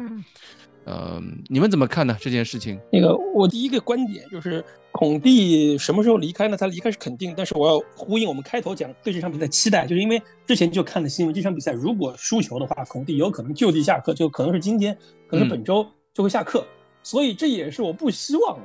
[0.88, 2.16] 嗯，你们怎么看呢？
[2.20, 2.80] 这件事情？
[2.92, 6.56] 那个，我第一个观点就是，孔蒂什么时候离开呢？
[6.56, 14.96] 他离开是肯定，但是我要呼应我们开头讲对这场比赛期待，就是因为之前就看了新闻，这场比赛如果输球的话，孔蒂有可能就地下课，就可能是今天，
[15.28, 16.64] 可能是本周就会下课，
[17.02, 18.60] 所以这也是我不希望。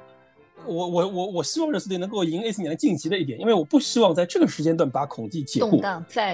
[0.67, 5.81] 我我我我希望热刺队能够赢 AC 米兰晋级的一点，因为我不希望在这个时间段把孔蒂解雇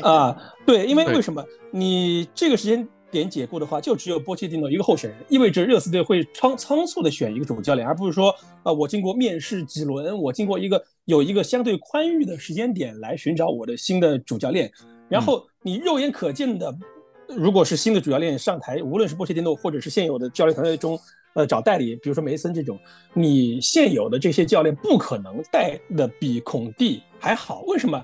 [0.03, 0.37] 啊。
[0.67, 14.71] 对，因为为什么你这个时间点解雇的话，就只有波切蒂诺一个候选人，意味着热刺队会仓仓促的选一个主教练，而不是说啊，我经过面试几轮，我经过一个有一个相对宽裕的时间点来寻找我的新的主教练。
[15.09, 16.77] 然后你肉眼可见的，
[17.29, 20.99] 如果是新的主教练上台，无论是波切蒂诺或者是现有的教练团队中。
[21.37, 22.79] 呃，找代理，比如说梅森这种，
[23.13, 27.61] 你现有的这些教练不可能带的比孔蒂还好。
[27.67, 28.03] 为什么？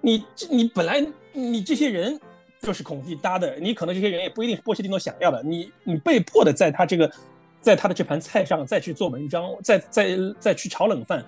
[0.00, 2.20] 你你本来你这些人
[2.60, 5.40] 就是孔蒂搭的，你可能这些人也不一定是波切蒂诺想要的。
[5.44, 7.08] 你你被迫的在他这个，
[7.60, 11.24] 在他的这盘菜上再去做文章，再再再去炒冷饭。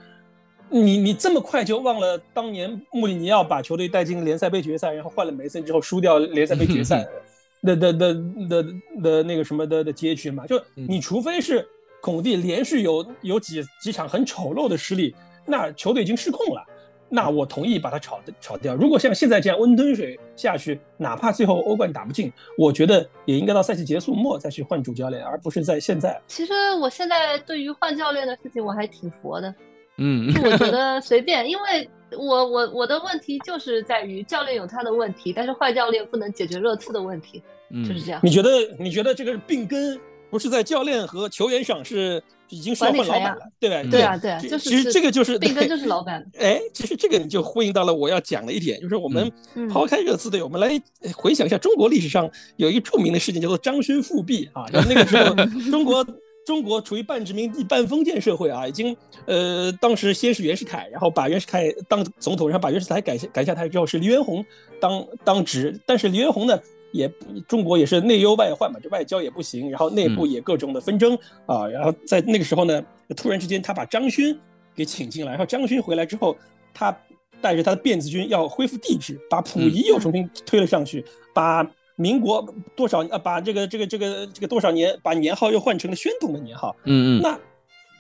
[0.68, 7.07] 你你这么快就忘了当年穆里尼奥把球队带进联赛杯决赛，然后换了梅森之后输掉联赛杯决赛。
[7.62, 8.14] 的的的
[8.48, 8.66] 的
[9.02, 11.66] 的那个什么的的结局嘛，就你除非是
[12.00, 16.64] 孔蒂连续有有几几场很丑陋的失利，那球队已经失控了。
[17.09, 18.74] 那我同意把他炒炒掉。
[18.74, 26.20] 如果像现在这样温吞水下去，哪怕最后欧冠打不进，我觉得也应该到赛季结束末再去换主教练，而不是在现在。
[26.26, 29.54] 其实我现在对于换教练的事情我还挺佛的，
[29.98, 37.42] 嗯，我觉得随便，因为我我我的问题就是在于教练有他的问题，但是坏教练不能解决热刺的问题，
[37.86, 38.20] 就是这样。
[38.22, 39.98] 你觉得你觉得这个病根
[40.30, 42.22] 不是在教练和球员上是？
[42.48, 43.82] 已经是换老板了，对吧？
[43.90, 46.24] 对啊，对啊，就是其实这个就是病根就是 老板。
[46.38, 49.28] 哎，其实这个就呼应到了我要讲的一点，就是我们
[49.68, 50.80] 抛开热刺队，我们来
[51.16, 54.64] 回想一下中国历史上有一个著名的事件，叫做张勋复辟啊。
[54.72, 55.34] 那个时候，
[55.72, 56.06] 中国
[56.47, 64.42] 中国处于半殖民地半封建社会啊，已经呃，当时先是袁世凯，然后把袁世凯当总统，然后把袁世凯改改下台之后，是黎元洪
[64.80, 66.59] 当当职，但是黎元洪呢？
[66.92, 67.12] 也
[67.47, 72.82] 中国也是内忧外患嘛，这外交也不行，然后内部也各种的纷争啊，然后在那个时候呢，
[73.16, 74.38] 突然之间他把张勋
[74.74, 76.34] 给请进来，然后张勋回来之后，
[76.72, 76.97] 他
[77.42, 81.62] 带着他的辫子军要恢复帝制，把溥仪又重新推了上去，把
[81.97, 86.76] 民国多少啊，把这个这个这个这个多少年，把年号又换成了宣统的年号。
[86.84, 87.22] 嗯嗯。
[87.22, 87.38] 那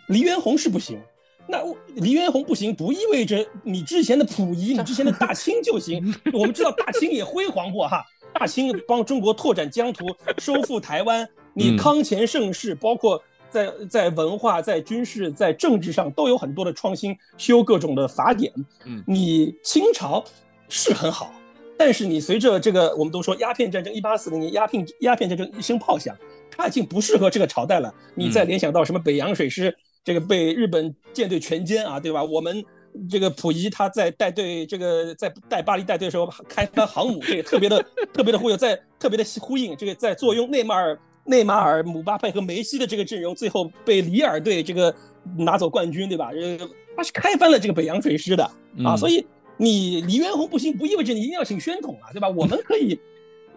[0.06, 1.00] 黎元洪是不行，
[1.48, 1.58] 那
[1.94, 6.14] 黎元洪不行，不意味着你之前的溥仪，你之前的大清就行。
[6.32, 8.04] 我们知道大清也辉煌过哈。
[8.32, 10.04] 大清帮中国拓展疆土，
[10.36, 18.52] 收复台湾，你康乾盛世，包括在在文化、在军事、在政治上都有很多的创新，修各种的法典。
[18.84, 20.22] 嗯，你清朝
[20.68, 21.32] 是很好，
[21.78, 26.16] 但是你随着这个，我们都说鸦片战争，一八四零年鸦片鸦片战争一声炮响，
[26.50, 27.92] 它已经不适合这个朝代了。
[28.14, 32.22] 你再联想到什么北洋水师，这个被日本舰队全歼啊，对吧？
[32.22, 32.64] 我们。
[33.10, 44.94] 这个溥仪他在带队，这个在带巴黎带队的时候开翻航母，这个特别的特别的忽悠，在特别的呼应，这个在坐拥内马尔、内马尔、姆巴佩和梅西的这个阵容，最后被里尔队这个
[45.36, 46.30] 拿走冠军，对吧？
[46.30, 46.58] 呃，
[46.96, 48.50] 他是开翻了这个北洋水师的
[48.82, 52.28] 啊，所以你黎元洪不行，不意味着你一定要请宣统啊，对吧？
[52.28, 52.98] 我们可以，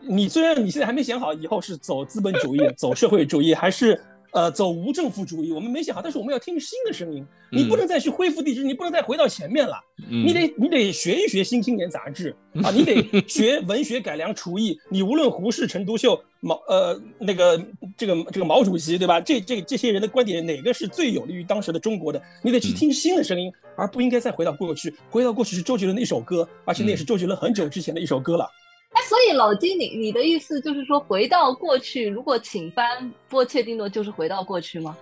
[0.02, 4.00] 你虽然你现在还没想好以后是走资本主义、 走社会主义还是。
[4.32, 7.26] 呃，走无政府主义，我们没想好，但是我们要听新的声音。
[7.52, 9.76] 你不能再去恢复帝制，你不能再回到前面了。
[10.08, 14.80] 你得，你得学一学《新青年》杂志 啊，你得学文学改良厨艺。
[14.90, 17.60] 你无论胡适、陈独秀、毛呃那个
[17.98, 19.20] 这个这个毛主席，对吧？
[19.20, 22.22] 这这这些人的观点哪个是最有利于当时的中国的？
[22.44, 24.94] 你得去听新的声音，而不应该再回到过去。
[25.10, 28.48] 回到过去是周杰伦的一首歌，而且那也是周杰伦很久之前的一首歌了。
[28.92, 34.98] 哎，所以老金，你你的意思就是说，回到过去，如果请翻波切蒂诺，就是回到过去吗？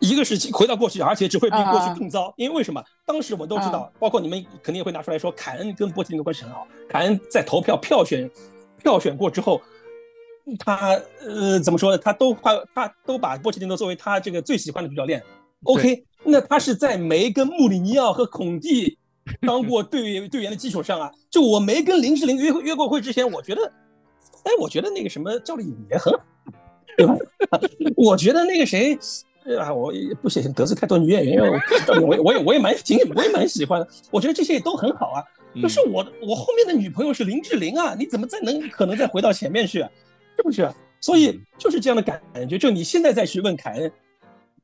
[0.00, 2.32] 一个是回到过去，而且只会比过去更糟。
[2.36, 2.82] 因为为什么？
[3.04, 6.66] 当时我们都知道，包括你们肯定也会拿出来说，凯恩跟波切蒂诺关系很好。
[6.88, 8.30] 凯恩在投票票选
[8.80, 9.60] 票选过之后，
[10.58, 11.98] 他呃怎么说呢？
[11.98, 15.20] 他都把他都把波切蒂诺作为他这个最喜欢的主教练。
[15.64, 18.96] OK，那他是在梅跟穆里尼奥和孔蒂。
[19.46, 23.72] 当过队队员的基础上啊，就我没跟林志玲约约过会之前，我觉得，
[24.44, 26.20] 哎，我觉得那个什么赵丽颖也很好，
[26.96, 27.16] 对吧？
[27.96, 28.98] 我觉得那个谁，
[29.58, 35.24] 啊，我也不想得罪太多女演员，我我我也我也蛮挺我也蛮喜欢的，我觉得这些也都很好啊。
[35.62, 39.78] 可是我我后面的女朋友是林志玲啊，你怎么再能可能再回到前面去，
[40.36, 40.70] 是不是？
[41.00, 43.92] 所以就是这样的感觉，就你现在再去问凯恩。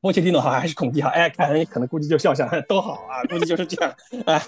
[0.01, 1.09] 波切蒂诺好还是孔蒂好？
[1.09, 3.95] 哎，凯恩可能估计就笑笑， 都好啊，估计就是这样，
[4.25, 4.41] 哎，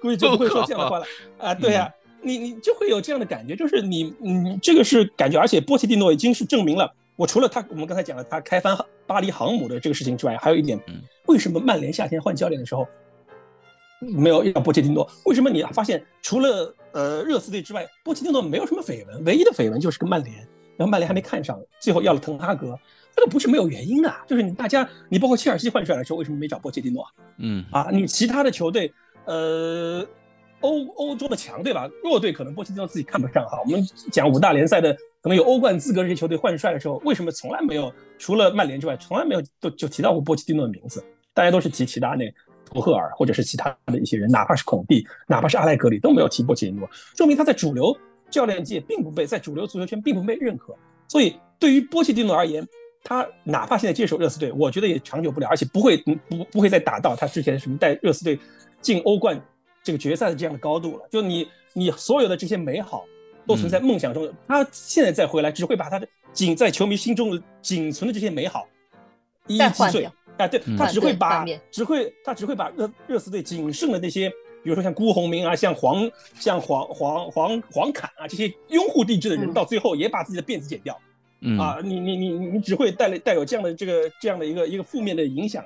[0.00, 1.06] 估计就不会说这样的话了
[1.38, 1.54] 啊。
[1.54, 1.90] 对呀，
[2.20, 10.78] 你你就会有这样的感觉，就是你你这个是感觉，而且波切蒂诺已经是证明了，我除了他，我们刚才讲了他开翻巴黎航母的这个事情之外，还有一点，
[11.26, 12.86] 为什么曼联夏天换教练的时候
[14.00, 15.10] 没有要波切蒂诺？
[15.24, 20.46] 为什么你发现除了呃热刺队之外，波切蒂诺没有什么绯闻，唯一的绯闻就是跟曼联，
[20.78, 22.78] 然后曼联还没看上，最后要了滕哈格。
[23.14, 27.04] 这个不是没有原因的，就是你大家，你包括切尔西换帅的时候，为什么没找波切蒂诺？
[27.38, 28.92] 嗯啊，你其他的球队，
[29.24, 30.06] 呃，
[30.60, 33.60] 欧欧洲的强队吧，弱队可能波切蒂诺自己看不上哈。
[33.64, 41.04] 我们讲五大联赛的，可能有欧冠资格这些球队换帅的时候，为什么从来没有除了曼联之外，从来没有都就提到过波切蒂诺的名字？
[41.34, 42.32] 大家都是提齐达内、
[42.64, 47.96] 图赫尔或者是其他的一些人，哪怕是孔蒂，哪怕是阿莱格里都没有提波切蒂诺，说明他在主流
[48.30, 50.74] 教练界并不被在主流足球圈并不被认可。
[51.06, 52.66] 所以对于波切蒂诺而言，
[53.02, 58.38] 他哪怕现在接手热刺队，我觉得也长久不了，而且不会不不会再达到他之前什么带热刺队
[58.80, 59.40] 进欧冠
[59.82, 61.08] 这个决赛的这样的高度了。
[61.10, 63.04] 就你你所有的这些美好
[63.46, 68.68] 都存在梦想中，他现在再回来，只会把他的仅在球迷心中的仅存的这些美好
[69.46, 70.08] 一一击碎。
[70.36, 74.30] 哎，对他只会把只会他只会把热热刺队仅剩的那些，
[74.62, 80.98] 比如说像辜鸿铭啊，像黄像黄黄黄黄侃啊这些拥护帝制的人，到最后也把自己的辫子剪掉。
[81.56, 85.64] 啊，你你你你只会带来带有这样的这个这样的一个一个负面的影响，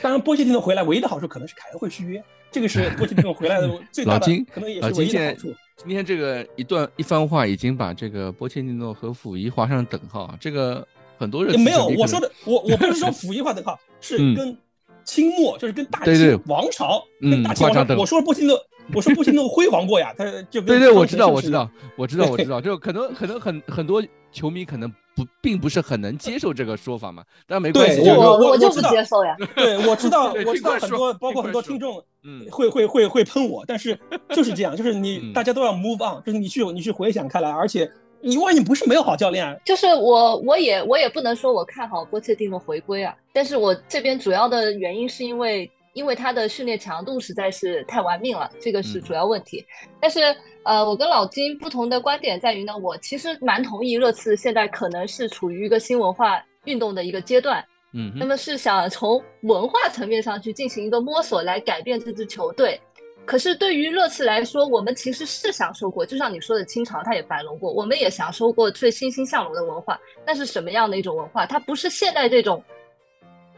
[0.00, 5.54] 当然波切蒂诺回来唯一的好处可能是凯恩会续约，这个是 波切蒂诺回来的最大的可能也是唯一的好处。
[5.76, 10.84] 今天这个一段一番话已经把这个波切蒂诺和溥仪划上等号，这个
[11.16, 14.56] 很多人没有我说的，我我不是说 溥仪划等号，是跟
[15.04, 18.58] 清末就是跟大清王朝跟大清王朝，我说波切蒂诺。
[18.92, 29.36] 我说不清，那辉煌过呀，他就对对，我知道，我知道，我知道，我知道，就可能可能很很多球迷可能不并不是很能接受这个说法嘛，但没关系，我我就不接受呀。
[29.54, 33.96] 对，我知道， 我知道很多，包括很多听众，嗯，会会会会喷我，但是
[34.30, 37.88] 就是这样，就是你大家都要 move on，就是你去你去回想开来，而且
[38.22, 45.70] 你万一不是没有好教练，就是我我也我也不能说我看好波切蒂诺回归啊，但是我这边主要的原因是因为。
[45.94, 49.62] 因为他的训练强度实在是太玩命了，这个是主要问题。
[50.00, 57.62] 但是，呃，我跟老金不同的观点在于呢，我其实蛮同意热刺现在可能是处于一个新文化运动的一个阶段，
[57.92, 62.80] 嗯，那么是想从文化层面上去进行一个摸索，来改变这支球队。
[63.24, 69.98] 可是对于热刺来说，我们其实是享受过，就像你说的，清朝它也繁荣过，我们也享受过最欣欣向荣的文化。
[70.26, 71.46] 那是什么样的一种文化？
[71.46, 72.62] 它不是现在这种。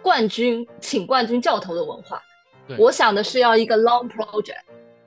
[0.03, 2.23] 冠军请冠军教头的文化，
[2.77, 4.61] 我想的是要一个 long project，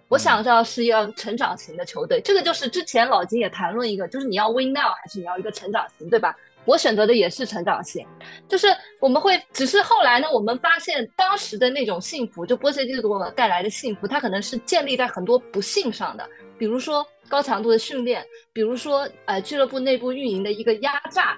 [0.07, 2.19] 我想着是要成长型的球队。
[2.21, 6.35] 这个就是之前老金也谈论一个，就是你要 win now 还是你要一个成长型，对吧？
[6.67, 8.05] 我选择的也是成长性，
[8.47, 8.67] 就是
[8.99, 21.37] 我们会，只是后来呢，我们发现当时的那种幸福，就波切蒂诺带来的幸福，它可能是建立在很多不幸上的，比如说高强度的训练，比如说呃俱乐部内部运营的一个压榨。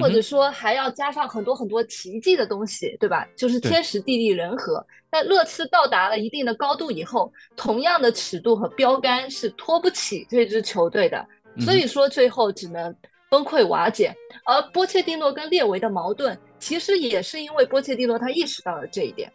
[0.00, 3.24] 或者说还要加上很多很多奇迹的东西，对吧？
[3.36, 4.84] 就是天时地利人和。
[5.08, 11.24] 但热刺到达了一定的高度以后，同样的尺度和标杆是拖不起这支球队的，
[11.60, 12.92] 所以说最后只能
[13.30, 14.14] 崩溃瓦解。
[14.44, 19.32] 而波切蒂诺跟列维的矛盾，其实也是因为波切蒂诺他意识到了这一点，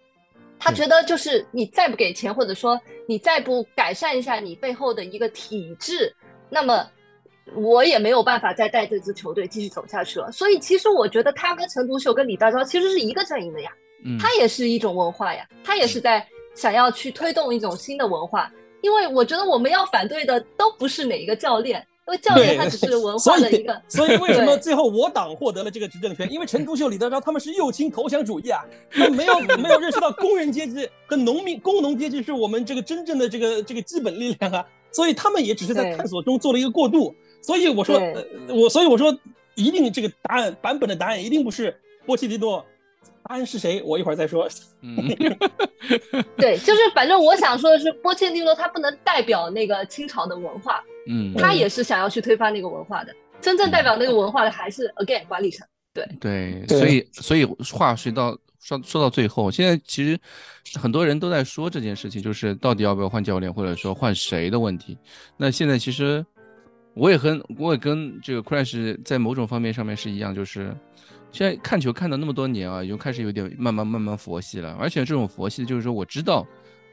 [0.59, 6.15] 他觉得就是你再不给钱，或者说你再不改善一下你背后的一个体制，
[6.49, 6.89] 那么。
[7.55, 13.71] 我也没有办法再带这支球队继续走下去了，所以其实我觉得他跟陈独秀跟李大钊其实是一个阵营的呀，
[14.17, 15.99] 他也是一种文化呀，他也是。
[15.99, 16.25] 在
[16.55, 18.49] 想要去推动一种新的文化，
[18.81, 26.29] 因为我觉得我们要反对的都不是哪一个教练，因为教练他只是文化的一个， 所以为什么最后我党获得了这个执政权？
[26.31, 37.15] 因为陈独秀、李大钊他们是右倾投降主义啊， 他没有没有认识到工人阶级和农民工农阶级是我们这个真正的这个这个基本力量啊，所以他们也只是在探索中做了一个过渡。
[37.41, 37.99] 所以我说，
[38.49, 39.17] 我所以我说，
[39.55, 42.63] 一定这个答案版本的答案一定不是波切蒂诺，
[43.23, 43.81] 答案是谁？
[43.83, 44.47] 我一会儿再说。
[44.81, 44.95] 嗯
[46.37, 53.13] 对，就是反正我想说的是，波切蒂诺他不能代表那个清朝的文化，嗯，他也是想要去推翻那个文化的。
[53.39, 55.67] 真正代表那个文化的还是 again 管理层。
[55.93, 60.19] 对对，所以所以话说到说说到最后，现在其实
[60.79, 64.97] 很多人都在说这件事情，就是到底要不要换教练，或者说换谁的问题。
[65.37, 66.25] 那现在其实。
[66.93, 70.75] 我也和我也跟这个 Crash 在某种方面上面是一样，就是
[71.31, 74.75] 现在看球看了那么多年啊，已经开始有点慢慢慢慢佛系了。
[74.79, 76.45] 而且这种佛系就是说，我知道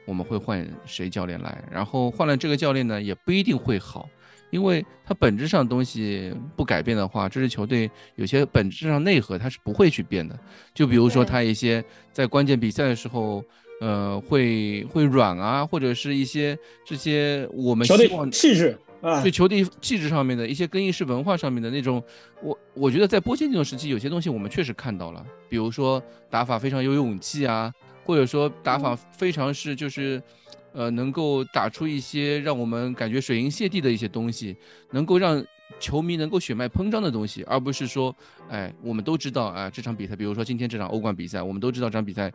[0.05, 4.09] 我们会换谁教练来，然后换了这个教练呢，也不一定会好，
[4.49, 10.39] 因为他本质上东西不改变的话，这支球队有些本质上内核他是不会去变的。
[10.73, 11.83] 就比如说他一些
[12.13, 13.43] 在关键比赛的时候，
[13.81, 18.77] 呃，会会软啊，或者是一些这些我们希望气质。
[19.01, 22.03] 对球队气质上面的一些更衣室文化上面的那种，
[22.41, 27.73] 我我觉得在波切蒂诺时期有些东西我们确实看到了，比如说打法非常有勇气啊，
[28.03, 30.21] 或者说打法非常是就是，
[30.73, 34.55] 呃，能够打出一些让我们感觉水银泻地的一些东西，
[34.91, 35.43] 能够让
[35.79, 38.13] 球迷能够血脉膨胀的东西，而不是说，
[38.49, 42.31] 哎，我们都知道啊，这场比赛，比如说今天这场欧冠比赛，我们都知道这场比赛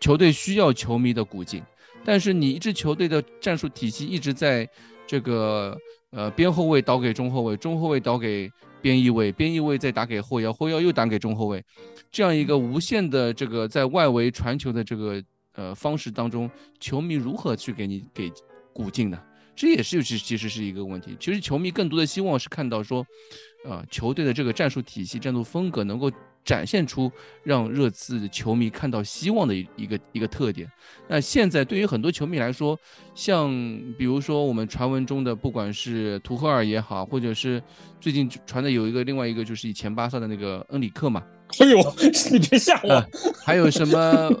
[0.00, 1.62] 球队需要球迷的鼓劲，
[2.04, 4.68] 但是你一支球队的战术体系一直在
[5.08, 5.76] 这个。
[6.10, 8.50] 呃，边后卫倒给中后卫，中后卫倒给
[8.80, 11.62] 边翼卫，边翼卫再打给后腰，后腰又打给中后卫，
[12.10, 16.50] 这样一个无限的这个在外围传球的这个呃方式当中，
[16.80, 18.32] 球迷如何去给你给
[18.72, 19.22] 鼓劲呢？
[19.54, 21.14] 这也是其实其实是一个问题。
[21.20, 23.06] 其实球迷更多的希望是看到说，
[23.66, 26.10] 呃，球队的这个战术体系、战术风格能够。
[26.44, 30.66] 展现出让热刺球迷看到希望的一一个一个特点。
[31.06, 32.78] 那现在对于很多球迷来说，
[33.18, 33.50] 像
[33.98, 37.60] 比如说我们传闻中的，不管是图赫尔也好，或者是
[38.00, 41.20] 最近传的有一个另外一个就是以前巴萨的那个恩里克嘛，
[41.58, 41.78] 哎呦，
[42.30, 43.04] 你别吓我！
[43.44, 43.98] 还有什么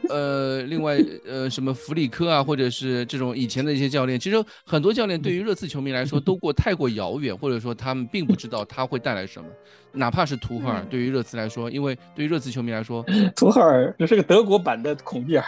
[0.08, 9.48] 呃，另外呃，什么弗里科啊，或者是这种以前的一些教练，其实很多教练对于热刺球迷来说都过太过遥远，或者说他们并不知道他会带来什么。
[9.90, 13.02] 哪怕是图赫尔，对于热刺来说，因为对于热刺球迷来说，
[13.34, 15.44] 图赫尔这是个德国版的孔蒂尔，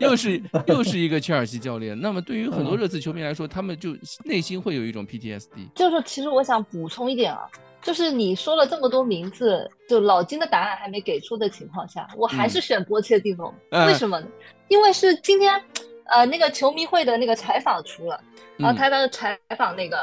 [0.00, 1.96] 又是又是一个切尔西教练。
[2.00, 5.72] 那么对于很多热刺球迷来说，他们就内心会有一种 PTSD。
[5.74, 7.48] 就是其实我想补充一点啊。
[7.82, 13.54] 就是你说了这么多名字，就老金的答案还没给出的情况下，我还是选波切蒂诺。
[13.86, 14.26] 为什么呢？
[14.68, 15.62] 因为是今天，
[16.06, 18.18] 呃，那个球迷会的那个采访出了，
[18.56, 19.98] 然后他在采访那个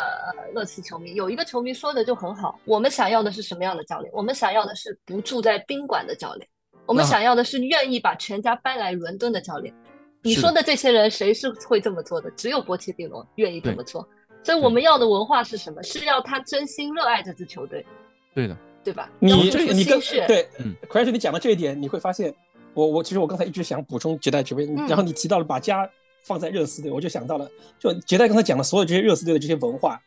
[0.53, 4.13] 热刺球迷，有一个球迷说的就很好，我们想要的是什么样的教练？
[4.13, 6.47] 我们想要的是不住在宾馆的教练，
[6.85, 9.73] 我们想要的是愿意把全家搬来伦敦的教练。
[10.23, 12.29] 你说的这些人，谁是会这么做的？
[12.31, 14.07] 只有波切蒂诺愿意这么做。
[14.43, 15.83] 所以我们要的文化是什么？
[15.83, 17.85] 是要他真心热爱这支球队，
[18.33, 19.07] 对的，对吧？
[19.19, 19.31] 你
[19.71, 22.33] 你跟对，嗯 c r a s h 你讲到这一点，你会发现，
[22.73, 25.87] 我我其实我刚才一直想补充杰代这边，然后你提到了把家
[26.23, 27.47] 放在热刺队，我就想到了，
[27.77, 30.01] 就杰代刚才讲的所有这些热刺队的这些文化，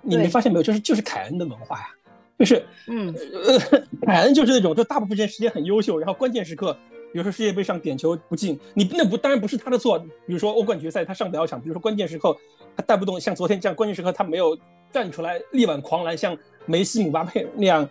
[0.00, 0.62] 你没发现没有？
[0.62, 1.88] 就是就是凯恩的文化呀，
[2.38, 3.14] 就是嗯，
[4.06, 6.74] 凯恩就是那种，就大部分时间很优秀，然后关键时刻。
[7.12, 9.98] 比如说世界杯上点球不进，你那不当然不是他的错。
[9.98, 12.36] 比如说欧冠决赛他上不了场，比如说关键时刻
[12.76, 14.56] 他带不动，像昨天这样关键时刻他没有
[14.92, 16.36] 站出来力挽狂澜，像
[16.66, 17.88] 梅西、姆巴佩那样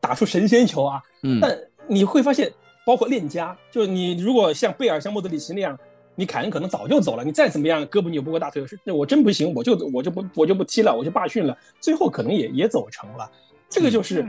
[0.00, 1.02] 打出神仙球啊。
[1.22, 1.38] 嗯。
[1.40, 2.52] 但你会发现，
[2.84, 5.78] 包括链家，就是你如果像贝尔、像莫德里奇那样，
[6.14, 7.24] 你凯恩可能早就走了。
[7.24, 11.56] 你再怎么样胳膊扭不过大腿，是我真不行，我就我就不我就不踢了，我就罢训了。
[11.80, 13.30] 最后可能也也走成了。
[13.70, 14.26] 这个就是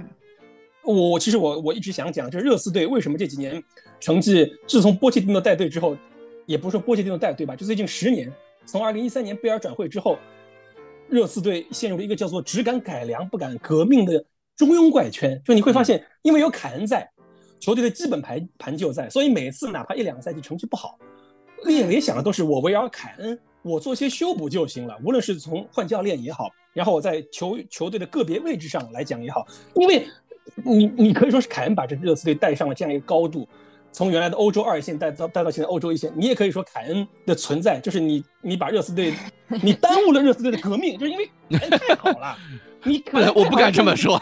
[0.93, 3.63] 我其实我我一直想讲，就是热刺队为什么这几年。
[3.99, 5.95] 成绩自从波切蒂诺带队之后，
[6.45, 8.31] 也不是说波切蒂诺带队吧，就最近十年，
[8.65, 10.17] 从二零一三年贝尔转会之后，
[11.09, 14.23] 热刺队陷入了一个叫做只敢改良不敢革命的
[14.55, 15.39] 中庸怪圈。
[15.43, 17.07] 就你会发现，因为有凯恩在，
[17.59, 20.97] 球队的基本盘盘就在，所以每次哪怕一两个赛季成绩不好，
[21.65, 24.97] 列维想的都是我围绕凯恩，我做些修补就行了。
[25.03, 30.07] 无论是从换教练也好，然后我在球球队的个别位置上来讲也好，因为
[30.63, 33.47] 你你可以说是凯恩把这热刺队带上了这样一个高度。
[33.91, 39.13] 从原来的欧洲二线带到带到现在欧洲一线，你也可以说凯恩的存在就是你你把热刺队，
[39.63, 42.37] 你耽误了热刺队的革命，就是因为凯恩太好了。
[42.85, 44.21] 你凯恩 我不敢这么说，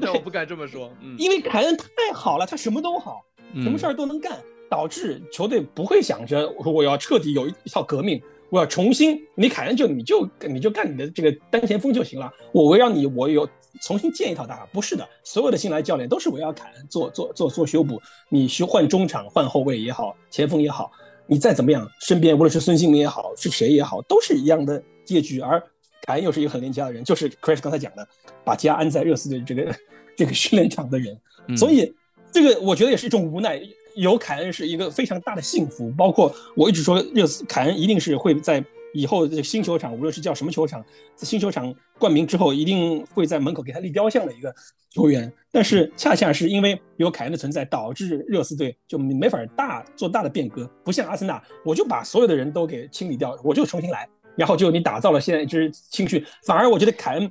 [0.00, 3.20] 对，我不敢这么说，因为凯恩太好了，他什么都好，
[3.56, 4.38] 什么事儿都能干，
[4.70, 8.20] 导致球队不会想着我说我要彻底有一套革命。
[8.48, 12.30] 我要重新，你凯恩就你就你就干你的这个单前锋就行了。
[12.52, 13.48] 我围绕你，我有
[13.82, 18.00] 重新建一套打法，不是的，所有的新来教练都是围绕凯恩做做做做修补。
[18.28, 20.90] 你去换中场换后卫也好，前锋也好，
[21.26, 25.40] 你再怎么样，身边无论是孙兴民也好，是谁也好，都是一样的结局。
[25.40, 25.60] 而
[26.06, 28.06] 凯恩又是一个很廉价的人，就是 Chris 刚才讲的，
[28.44, 29.74] 把家安在热刺的这个
[30.16, 31.18] 这个训练场的人。
[31.56, 31.92] 所以
[32.32, 33.60] 这个我觉得也是一种无奈。
[33.94, 38.64] 有凯恩是一个非常大的幸福，包括我一直说热刺凯恩一定是会在
[38.94, 40.84] 以后这个新球场，无论是叫什么球场，
[41.16, 44.54] 新球场冠名之后，一定会在门口给他立雕像的一个
[44.90, 45.32] 球员。
[45.50, 56.24] 但是恰恰是因为有凯恩的存在，导致热刺队就没法大做大的变革，不像阿森纳，我就把所有的人都给清理掉，我就重新来，然后就你打造了现在一支青训。
[56.44, 57.30] 反而我觉得凯恩。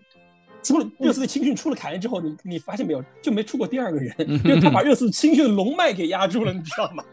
[0.64, 4.14] 出了热刺的青训，出了凯恩之后，你你发现没有，就没出过第二个人，
[4.45, 7.03] 因为他把热刺青训的龙脉给压住了，你知道吗？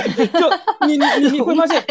[0.40, 1.84] 就你你你你会发现，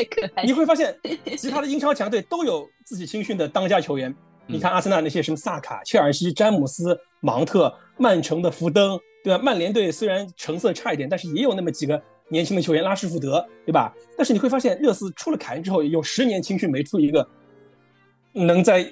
[0.44, 0.96] 你会发现，
[1.38, 4.14] 其他的英超强队都有自己青训的当家球员。
[4.48, 9.42] 你看阿森纳那些什么萨卡、切尔西、詹姆斯、芒特、曼城的福登，对吧？
[9.42, 13.94] 曼联队虽然成色差一点，但是也有那么几个年轻的球员，拉什福德，对吧？
[14.18, 17.28] 但是你会发现，热刺出了凯恩之后，有十年青训没出一个
[18.34, 18.92] 能在。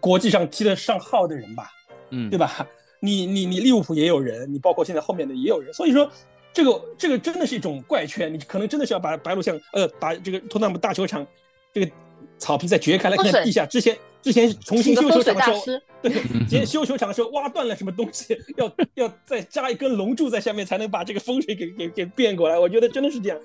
[0.00, 1.70] 国际上踢得上号的人吧，
[2.10, 2.66] 嗯，对吧？
[2.98, 6.10] 你你你利物浦也有人，你包括现在后面的也有人，所以说
[6.52, 11.26] 这个这个真的是一种怪圈，你可能真的是要把白鹿巷呃把这个托纳姆大球场
[11.72, 11.90] 这个
[12.38, 15.62] 草皮再掘开来看地下，之前之前重新修球场的时候，
[16.02, 16.12] 对，
[16.44, 23.38] 之前修球场的时候挖断了什么东西，要要再加一根龙柱在下面才能把这个风水给给给变过来，我觉得真的是这样，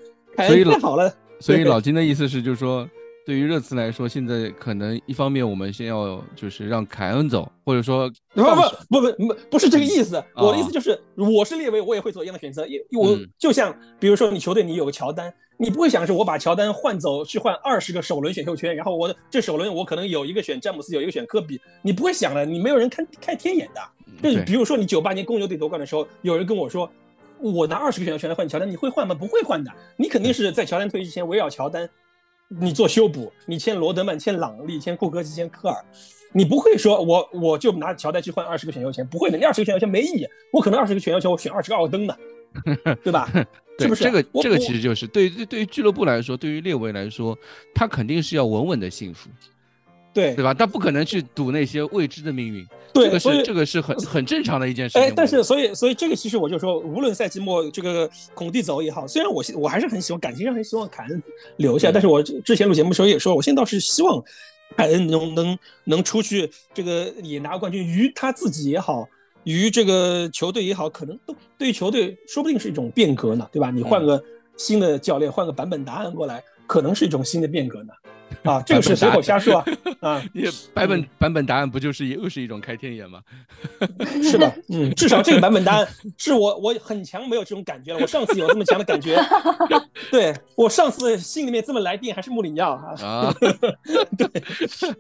[0.48, 1.14] 所以太好了。
[1.40, 2.90] 所以老金的意思是就是说。
[3.26, 10.24] 对于热刺来说，现在可能一方面我们先要就是让凯恩走，或者说不不不不不不是这个意思。
[10.36, 12.68] 我的意思就是，我是列维，我也会做一样的选择。
[12.68, 23.82] 因我就像比如说你球队你有个乔丹，你不会想是我把乔丹换走去换二十个首轮选秀权，然后我这首轮我可能有一个选詹姆斯，有一个选科比，你不会想的，你没有人看看天眼的。
[24.22, 26.88] 就是比如说你九八年公牛队夺冠的时候，有人跟我说，
[27.40, 29.16] 我拿二十个选秀权来换乔丹，你会换吗？
[29.16, 31.90] 不会换的，你肯定是在乔丹退役之前围绕乔丹。
[32.48, 35.86] 你做修补，你签罗德曼，签朗利，签库克，签科尔，
[36.32, 40.28] 你不会说我我就拿乔丹去换二十个选秀权，不会的，那二十个选秀权没意义。
[40.52, 42.16] 我可能二十个选秀权我选二十个奥登呢，
[43.04, 43.32] 对吧？
[43.80, 44.04] 是不是？
[44.04, 47.38] 这个这个其实就是对于对于俱乐部来说，对于列维来说，
[47.74, 49.30] 他肯定是要稳稳的幸福。
[50.16, 50.54] 对对吧？
[50.54, 55.02] 他不可能去赌那些未知的命运，对，这个是这个是很很正常的一件事情。
[55.02, 61.22] 哎，但是所以所以这个其实我就说，无论赛季末这个孔蒂走也好，虽然我我还是很喜欢，感情上很希望凯恩
[61.58, 64.24] 留下，但是我之前录节目的时候也说，我现在倒是希望
[64.78, 69.06] 凯恩能能能出去，这个也拿冠军，于他自己也好，
[69.44, 73.70] 于这个球队也好，可能都对于球队说不定是一种变革呢，对吧？
[73.70, 74.24] 你换个
[74.56, 77.92] 新的教练，换个版本答案过来，可能是一种新的变革呢。
[78.44, 79.58] 啊， 这个是随口瞎说
[80.00, 80.10] 啊！
[80.12, 80.24] 啊，
[80.74, 83.22] 版本版本答案不就是又是一种开天眼吗？
[84.22, 88.00] 是的，嗯，至少这个版本答案是我我很强没有这种感觉了。
[88.00, 89.18] 我上次有这么强的感觉，
[90.12, 93.34] 对我上次心里面这么来电还是穆里尼奥啊，
[94.18, 94.30] 对，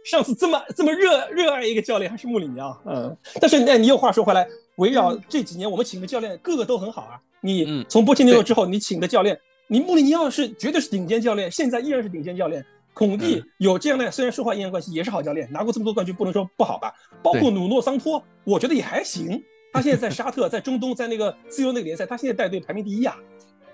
[0.03, 4.47] 上次这么这么热热爱一个教练还是穆里尼奥，嗯，但是那你又话说回来，
[4.77, 7.19] 围绕这几年我们请的教练个个都很好啊。
[7.41, 12.65] 你从波切蒂诺之后，你请的教练，你穆里尼奥是绝对是顶尖教练，现在依然是顶尖教练。
[12.95, 16.93] 孔蒂有这样的，虽然说话阴阳怪气，也是好教练，拿过这么多冠军，不能说不好吧？
[17.21, 19.43] 包括努诺桑托，我觉得也还行。
[19.73, 23.17] 他现在在沙特，在中东，在那个自由那个联赛，他现在带队排名第一啊，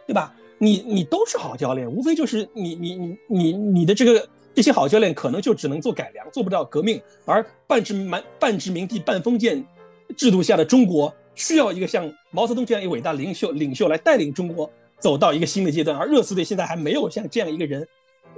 [0.08, 0.34] 对吧？
[0.58, 7.00] 你你都是好教练，无非就是你你你你你的这个这些好教练，可能就只能做改良，做不到革命。
[7.24, 9.64] 而半殖民半殖民地半封建
[10.18, 14.68] 制度下的中国，需要一个像毛泽东这样一位伟大领袖领袖来带领中国
[14.98, 15.96] 走到一个新的阶段。
[15.96, 17.88] 而热刺队现在还没有像这样一个人。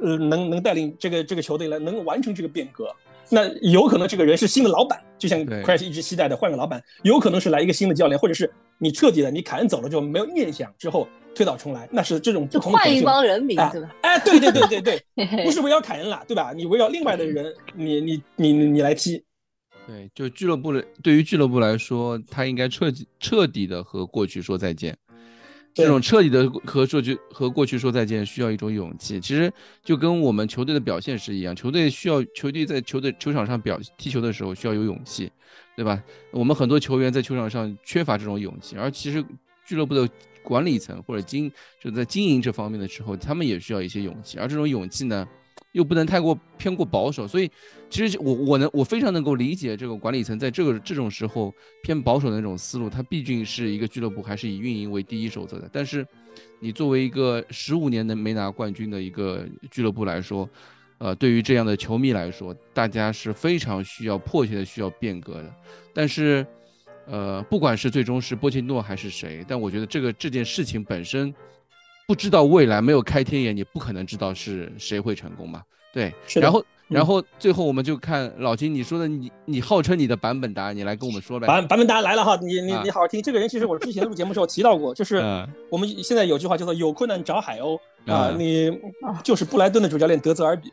[0.02, 2.88] 呃，能能带领这个这个球队来，能完成这个变革，
[3.30, 13.96] 那有可能这个人是新的老板，就像 Crash 一直期待的换个老板，有可能是来一个新的教练，或者是你彻底的，你凯恩走了之后没有念想，之后推倒重来，那是这种不同换一帮人名，对吧？
[14.02, 15.04] 哎，对对对对对，
[15.44, 16.54] 不是围绕凯恩了，对吧？
[16.56, 19.24] 你围绕另外的人，你你你你来踢。
[19.86, 24.96] 对，就俱乐部的，对于俱乐部来说，他应该彻底彻底的和过去说再见。
[25.74, 29.20] 这种彻底的和过去和过去说再见，需要一种勇气。
[29.20, 29.52] 其实
[29.84, 35.32] 就跟我们球队的表现是一样，球队需要球队在球队球场上表踢球的时候需要有勇气，
[35.76, 36.02] 对吧？
[36.32, 39.24] 我们很多球员在球场上缺乏这种勇气，而其实
[39.66, 40.08] 俱乐部的
[40.44, 41.52] 管理层或者经
[41.82, 45.28] 就在经营这方面的时候，他们也需要一些勇气，而这种勇气呢？
[45.74, 47.52] 又不能太过偏过保守，所以
[47.90, 51.54] 其实我我能我非常能够理解这个管理层在这个这种时候
[51.84, 52.90] 偏保守的那种思路。
[52.90, 55.70] 他毕竟是一个俱乐部，还是以运营为第一守则的。
[55.72, 56.06] 但是
[56.60, 60.48] 你作为一个十五年的没拿冠军的一个俱乐部来说，
[61.00, 65.56] 呃，对于这样的球迷来说，大家是非常需要迫切的需要变革的。
[65.92, 66.46] 但是，
[67.08, 71.34] 呃，不管是最终是波切诺还是谁，但我觉得这个这件事情本身。
[72.06, 75.62] 不知道未来没有开天眼，你不可能知道是谁会成功嘛？
[75.94, 81.48] 对，然后然后最后我们就看老金你说的，你你号称你的版本答案，你来跟我们说呗。
[81.48, 83.22] 版版本答案来了哈，你你你好好听。
[83.22, 85.18] 这个人其实我之前录节目时候提到过，就是
[85.70, 88.72] 我们现在有句话叫做有困难找海鸥啊，你
[89.24, 90.72] 就是布莱顿的主教练德泽尔比。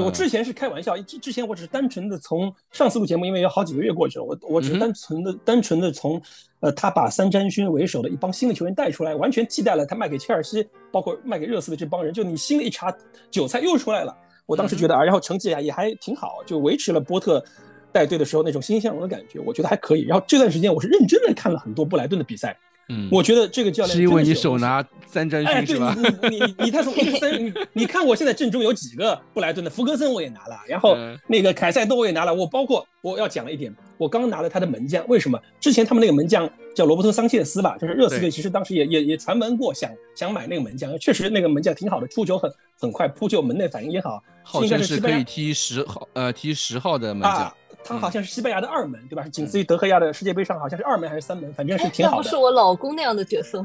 [0.00, 6.20] 我之前是开玩笑，之之前我只是单纯的从上次录节目，因为有好几个月过去了，我我只是单纯的单纯的从，
[6.60, 12.94] 呃，他把三詹勋为首的一帮新的球员带出来，完全替代了他卖给切尔西，包括卖给热刺的这帮人，就你新的一茬
[13.30, 14.16] 韭菜又出来了。
[14.46, 17.44] 我当时觉得啊，然后成绩啊也还挺好，就维持了波特
[17.92, 20.02] 带队的时候那种欣欣向荣的感觉，我觉得还可以。
[20.06, 22.56] 然后这段时间我是认真的看了很多布莱顿的比赛。
[22.88, 25.96] 嗯，我觉得这个教练是因为你手拿三张勋是吧？
[26.30, 35.40] 你你你他说 三，你看我现在阵中有几个布莱顿的，福格森我也拿了，然后那个凯塞多我也拿了，我包括我要讲了一点，我刚拿了他的门将，为什么？
[35.60, 47.52] 之前他们那个门将叫罗伯特桑切斯吧，就是热刺队，其实当时也也也传闻过想想买那个门将，确实那个门将挺好的，出球很很快，扑救门内反应也好，号称是可以踢十号呃踢十号的门将。
[47.86, 49.24] 他好像是西班牙的二门，对吧？
[49.28, 52.22] 仅次于德赫亚的世界杯上，好像是二门还是三门，反正是挺好的。
[52.24, 53.62] 不是我老公那样的角色。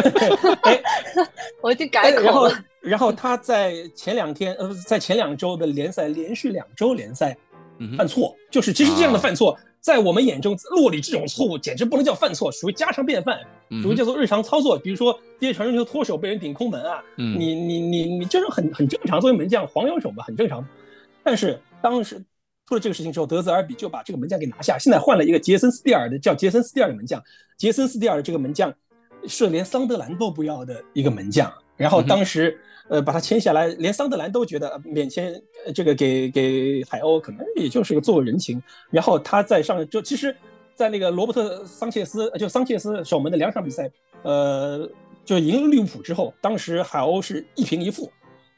[1.60, 2.22] 我已经改口了。
[2.22, 2.50] 然后，
[2.80, 7.36] 然后他在前两天，呃，在前两周的联赛连续两周联赛
[7.98, 13.38] 犯错，就是其实这样的犯错，在我们眼中，洛里这种错误简直不能叫犯错，属于家常便饭，
[13.82, 14.78] 属于叫做日常操作。
[14.78, 20.66] 比如说第一传中球脱手被人顶空门啊，你你你你这是很很正常，作为门将黄油手嘛，很正常。
[21.22, 22.22] 但是当时。
[22.70, 24.78] 出了这个事情之后，德泽尔比就把这个门将给拿下。
[24.78, 27.20] 现在换了一个杰森斯蒂尔的，叫杰森斯蒂尔的门将。
[27.56, 28.72] 杰森斯蒂尔这个门将
[29.26, 31.52] 是连桑德兰都不要的一个门将。
[31.76, 32.56] 然后当时
[32.88, 35.34] 呃把他签下来，连桑德兰都觉得免签
[35.74, 38.62] 这个给给海鸥可能也就是个做人情。
[38.88, 40.36] 然后他在上就其实，
[40.76, 43.90] 在那个罗伯特桑切斯就桑切斯守门的两场比赛，
[44.22, 44.88] 呃
[45.24, 48.08] 就赢了利物浦之后，当时海鸥是一平一负。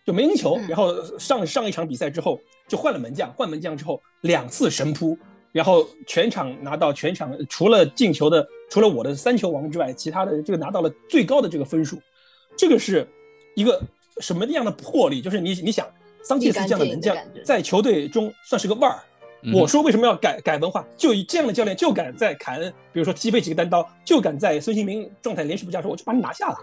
[0.05, 5.17] 就没赢球，然后上上一场比赛之后就换了门将，换门将之后两次神扑，
[5.53, 12.01] 然后全场拿到全场除了进球的，除了我的三球王之外，其他的这个拿到了最高的这个分数，
[12.57, 13.07] 这个是
[13.55, 13.81] 一个
[14.19, 15.21] 什么样的魄力？
[15.21, 15.87] 就是你你想，
[16.25, 19.01] 桑切斯这样的门将在球队中算是个腕儿。
[19.53, 20.87] 我说为什么要改改文化？
[20.97, 26.59] 就以这样的教练就敢在凯恩，比如说踢飞几个单刀，就敢在孙兴民状态连续不佳时候，我就把你拿下了。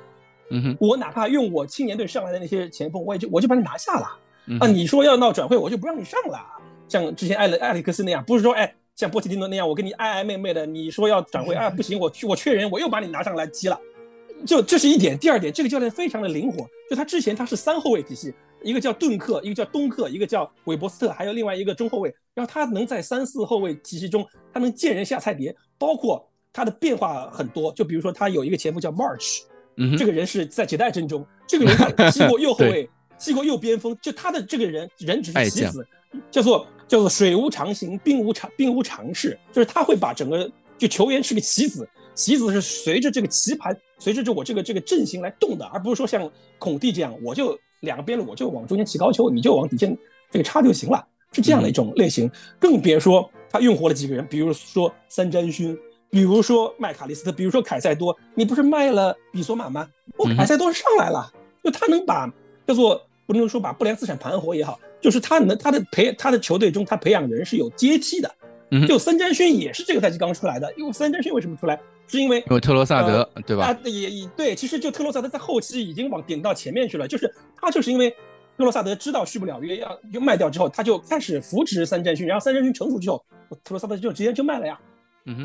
[0.52, 4.18] 嗯哼，我哪怕用我青年队上来的那些前锋，我也就我就把你拿下了。
[4.60, 6.40] 啊，你说要闹转会，我就不让你上了。
[6.88, 13.80] 像之前艾勒艾利克斯那样，不是说哎，像波切蒂诺那样，我跟你爱爱妹妹的，你说要转会啊， 不行，我去我缺人，我又把你拿上来踢了。
[14.48, 15.16] 就这是一点。
[15.20, 16.66] 第二点，这个教练非常的灵活。
[16.90, 22.12] 就他之前他是三后卫体系，一个叫顿克，一个叫东克，一个叫韦伯斯特，还有另外一个中后卫。
[22.34, 27.72] 然后他能在三四后卫体系中，他能见人下菜碟，包括他的变化很多。
[27.74, 29.42] 就比如说他有一个前锋叫 March。
[29.98, 31.76] 这个人是在几代阵中，这个人
[32.12, 32.90] 踢过右后卫，
[33.20, 35.86] 踢过右边锋，就他的这个人人只是棋子，
[36.30, 49.98] 叫做叫做水无常形，兵无常兵无常势，就是他会把整个就球员是个棋子，棋子是随着这个棋盘，随着这我这个这个阵型来动的，而不是说像孔蒂这样，我就两个边路我就往中间起高球，你就往底线
[50.32, 52.30] 这个插就行了，是这样的一种类型，
[52.60, 55.78] 更别说他用活了几个人，比如说三詹勋。
[56.10, 59.88] 比如说麦卡利斯特，比如说凯塞多，你不是卖了比索马吗？
[60.18, 61.32] 我凯塞多上来了，
[61.64, 62.32] 就他能把
[62.66, 68.30] 叫做不能说把不良资产盘活也好，就是他能他的培他的球队中他培养人是有阶梯的。
[68.88, 71.80] 就森詹勋也是这个赛季刚出来的，因为森詹勋为什么出来？
[72.08, 73.66] 是因为因为特罗萨德对吧？
[73.66, 78.12] 啊也也对，其实就特罗萨德在后期已经往顶到前面去了，就是他就是因为
[78.58, 83.24] 特罗萨德知道续不了约要就卖掉之后，他就开始扶持三詹勋，然后三詹勋成熟之后，
[83.64, 84.80] 特罗萨德就直接就卖了呀。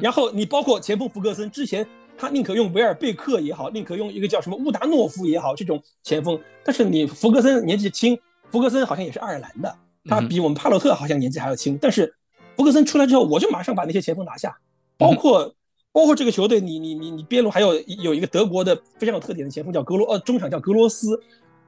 [0.01, 1.86] 然后你包括前锋福格森，之前
[2.16, 6.40] 他宁可用维尔贝克也好，宁可用一个叫什么乌达诺夫也好，这种前锋。
[6.64, 8.18] 但是你福格森年纪轻，
[8.51, 9.76] 福格森好像也是爱尔兰的，
[10.06, 11.76] 他比我们帕洛特好像年纪还要轻。
[11.82, 12.14] 但是
[12.56, 14.56] 福格森出来之后，我就马上把那些前锋拿下，
[14.96, 15.55] 包括
[15.92, 21.20] 包括这个球队，你你你你边路还有有一个德国的非常有特点的前锋叫格罗，呃，中场叫格罗斯，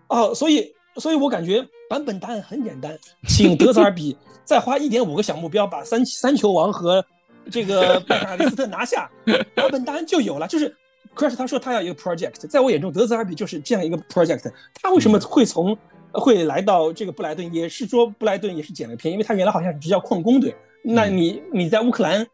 [0.06, 2.96] 啊，所以所以我感觉版本答案很简单，
[3.28, 7.04] 请德泽尔比再花一点五个小目标把三三球王和。
[7.50, 9.10] 这个拜卡利斯特拿下，
[9.54, 10.48] 版本答案就有了。
[10.48, 10.74] 就是
[11.14, 14.52] Crash 他说他要一个 project，在我眼中，德泽尔比就是这样一个 project。
[14.74, 15.76] 他为什么会从
[16.12, 17.52] 会来到这个布莱顿？
[17.54, 20.54] 也是说布莱顿也是捡了便宜，因为他原来好像只叫矿工队。
[20.82, 22.26] 那你你在乌克兰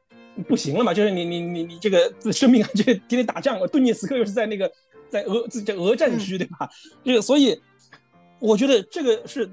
[0.49, 0.93] 不行了嘛？
[0.93, 4.71] 就是你你你你这个生命这个天天打仗，顿涅茨克又是在那个
[5.09, 6.69] 在俄在俄战区对吧？
[7.05, 7.61] 这个所以
[8.41, 9.49] 我觉得这个是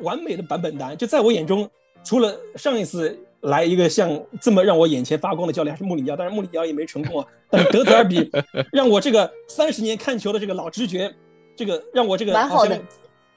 [0.00, 0.96] 完美的版本答案。
[0.96, 1.70] 就在我眼中，
[2.04, 3.18] 除了上一次。
[3.42, 7.26] 来一个像这么让我眼前发光的教练，还是穆里尼奥，但是穆里尼奥也没成功啊。
[7.50, 8.30] 但是德泽尔比
[8.72, 11.12] 让我这个三十年看球的这个老直觉，
[11.56, 12.78] 这个让我这个好像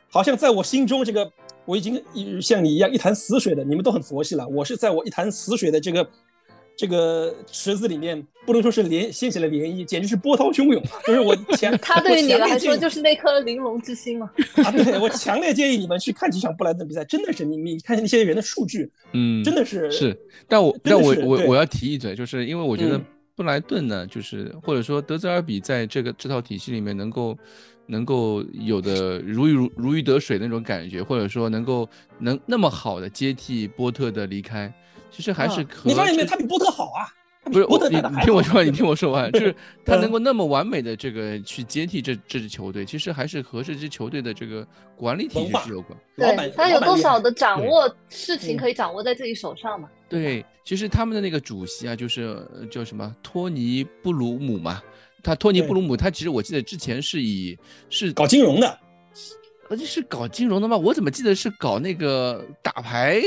[0.10, 1.32] 好像在我心中这个
[1.66, 2.04] 我已经
[2.42, 6.08] 像你一样一潭死水的，你们都很佛系了，我是在我一潭死水的这个。
[6.76, 10.90] 这个池子里面不能说是涟掀起了涟漪，简直是波涛汹涌啊！
[11.06, 14.30] 就是我强， 他对于你来说就是那颗玲珑之心嘛。
[14.66, 20.18] 啊，对我强烈建议你们去看几场布莱顿比赛，真的是你你看那些人的数据，嗯，真的是是。
[20.48, 23.00] 但我但我我我要提一嘴，就是因为我觉得
[23.36, 27.38] 布莱顿呢，就是或者说德泽尔比在这个这套体系里面能够
[27.86, 31.88] 能够有的如鱼如如鱼得水那种感觉，或者说能够
[32.20, 34.74] 能那么好的接替波特的离开。
[35.16, 36.28] 其实还是可你发现没有？
[36.28, 37.08] 他比波特好啊！
[37.46, 39.54] 不是，你你听我说完，你听我说完， 就是
[39.86, 44.66] 他能够那么完美的这个去接替这这支球队，其实还是和这支球队的这个
[44.96, 46.00] 管理体系是有关。
[46.16, 49.90] 对，他有多少的掌握事情可以掌握在自己手上嘛？
[50.08, 54.82] 对，其实他们的那个主席啊，就是叫什么托尼布鲁姆嘛，
[55.22, 57.60] 他托尼布鲁姆，他其实我记得之前是以
[57.90, 58.80] 是搞金融的。
[59.78, 60.78] 是搞金融的吗？
[60.78, 63.22] 我怎么记得是搞那个打牌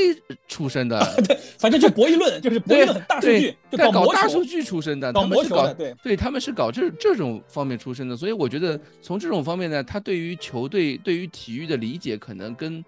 [0.47, 0.99] 出身的？
[1.27, 5.11] 对，反正就博弈论，就是博弈论大数据，就搞大数据出身的。
[5.13, 8.15] 他们是搞对，对，他们是搞这这种方面出身的。
[8.15, 12.83] 所以我觉得从这种方面呢，他对于球队、对于体育的理解，可能跟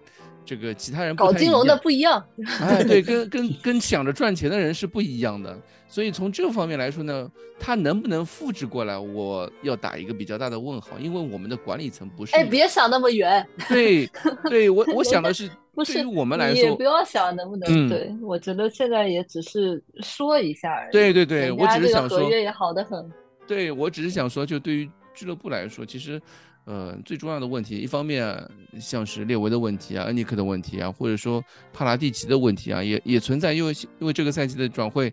[0.50, 2.20] 这个其他人搞金融的不一样。
[2.60, 5.56] 哎， 对，跟跟跟想着赚钱的人是不一样的。
[5.86, 12.34] 所以从这方面来说呢，他能不能复制过来，我要打一个比较大的问号，因为我们的管理层不是。
[12.34, 13.46] 哎，别想那么远。
[13.68, 14.10] 对，
[14.48, 17.88] 对我我想的是， 不是我们来说，也不要想能不能。
[17.88, 20.90] 对，我觉得现在也只是说一下而已。
[20.90, 23.08] 对对对，我只是想说，合约也好的很。
[23.46, 26.20] 对，我只是想说，就对于俱乐部来说，其实，
[26.64, 28.36] 呃，最重要的问题，一方面
[28.78, 31.42] 像是列维的问题啊，恩尼克的问题啊，或者说
[31.72, 35.12] 帕拉蒂奇的问题啊，也也存在，因为因为这个赛季的转会。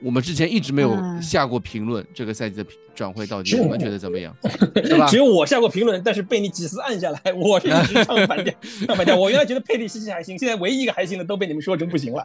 [0.00, 4.32] 我们之前一直没有下过评论，这个赛季的转会到底你们觉得怎么样？
[4.72, 5.08] 对吧？
[5.08, 8.54] 只有我下过评论，但是被你几次按下来，我是一直唱反调，
[8.86, 9.16] 唱反调。
[9.16, 12.24] 我原来觉得佩里西奇还行，现在唯一一个还行的都被你们说成不行了。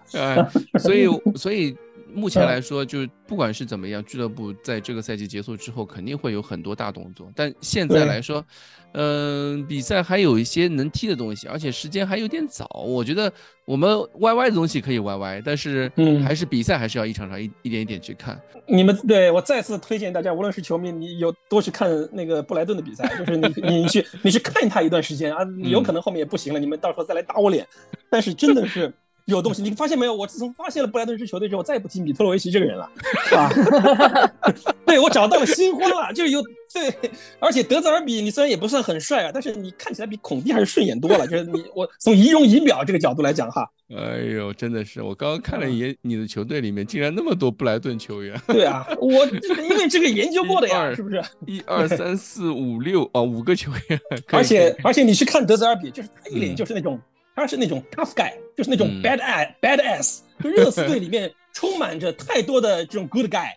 [0.77, 1.75] 所以，所以。
[2.13, 7.31] 目前来说，就是不管是怎么样，俱乐部在这个赛季结束之后，肯定会有很多大动作。
[7.35, 8.45] 但现在来说，
[8.93, 12.67] 嗯，比赛还有一些能踢的东西，而且时间还有点早。
[12.85, 13.31] 我觉得
[13.65, 15.91] 我们 YY 的东西可以 YY，但是
[16.23, 18.39] 还是比赛还是要一场场一一点一点去看。
[18.67, 23.47] 你们对我再次推荐大家，无论是球迷，你有多去看那个布莱顿的比赛，就是你
[23.81, 27.67] 你去你去看他一段时间啊，有可能后面也不行了，你们到时候再来打我脸。
[28.09, 28.93] 但是真的是。
[29.25, 30.13] 有东西，你发现没有？
[30.13, 32.89] 我自从发现了布莱顿这支球队之后，再也不提米特洛维奇这个人了，
[33.27, 34.31] 是吧？
[34.85, 36.41] 对我找到了新欢了，就是有
[36.73, 41.25] 对，而且德泽尔比你虽然也不算很帅啊，但是你看起来比孔蒂还是顺眼多了。
[41.25, 48.39] 就是你我从仪容仪表这个角度来讲哈，哎呦，真的是我刚刚看了一眼你的球队里面竟然那么多布莱顿球员。
[48.47, 51.23] 对啊， 我因为这个研究过的呀，是不是？
[51.47, 53.99] 一二三四五六啊，五个球员。
[54.27, 56.99] 而且而且你去看德泽尔比，就是他一脸就是那种。
[57.35, 63.49] 他是那种 tough guy，就是那种 bad ass bad ass，就热刺队里面充满着太多的这种 good guy，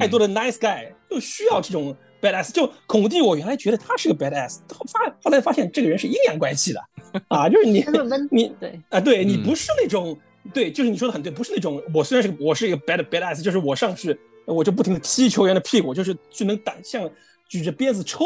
[0.00, 2.52] 太多的 nice guy，就需要这种 bad ass。
[2.52, 4.58] 就孔蒂，我原来觉得他是个 bad ass，
[4.90, 6.82] 发后来发现这个人是阴阳怪气的
[7.28, 7.84] 啊，就是你
[8.30, 10.18] 你对啊，对你不是那种
[10.54, 17.08] 对，就是你说的很对，不是那种我虽然是我是一个 bad bad ass，就是我上去我就不停的踢球员的屁股，就是就能打像
[17.48, 18.24] 举着鞭子抽。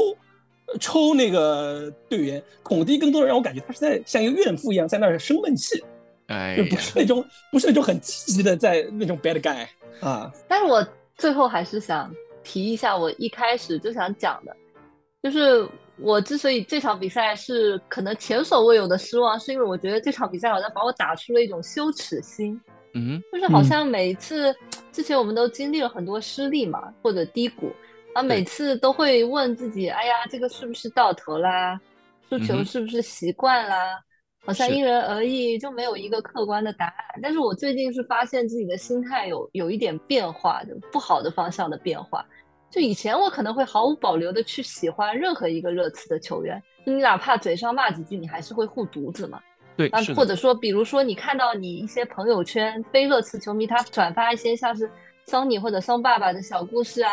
[0.80, 5.82] 抽那个队员，孔蒂更多的让我感觉他是在像一个怨妇一样在那儿生闷气，
[6.28, 9.66] 哎，就不是那种不是那种很积极的在那种 bad guy
[10.00, 10.32] 啊。
[10.48, 10.86] 但是我
[11.16, 12.10] 最后还是想
[12.42, 14.56] 提一下，我一开始就想讲的，
[15.22, 15.68] 就是
[15.98, 22.58] 我之所以这场比赛是可能前所未有的失望，是因为我觉得这场比赛好像把我打出了一种羞耻心，
[22.94, 24.54] 嗯，就是好像每一次
[24.90, 27.70] 之前我们都经历了很多失利嘛，或者低谷。
[28.14, 31.80] 啊，每次都会问自己，哎呀，这个是不是到头啦？
[32.28, 33.98] 输球是不是习惯啦？
[34.44, 37.20] 好像因人而异，就没有一个客观的答案。
[37.22, 42.24] 但是我最近是发现自己的心态有有一点变化，就不好的方向的变化。
[42.68, 49.40] 就以前我可能会毫无保留的去喜欢任何一个热刺的球员，你哪怕嘴上骂几句，你还是会护犊子嘛。
[49.76, 54.90] 对，啊，或者说，比如说你看到你一些朋友圈非热刺球迷他转发一些像是
[55.24, 57.10] 桑尼或者桑爸爸的小故事啊。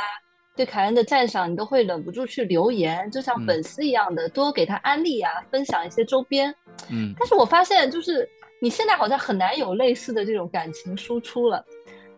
[0.59, 6.53] 对凯恩的赞赏，你都会忍不住去留言，就像粉丝一样的多给他安利啊，分享一些周边。
[6.89, 8.27] 嗯，但是我发现，就是
[8.59, 11.63] 你现在好像很难有类似的这种感情输出了，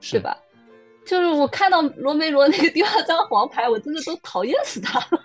[0.09, 0.35] 对吧？
[1.05, 5.23] 就是我看到罗梅罗那个第二张黄牌，我真的都讨厌死他了。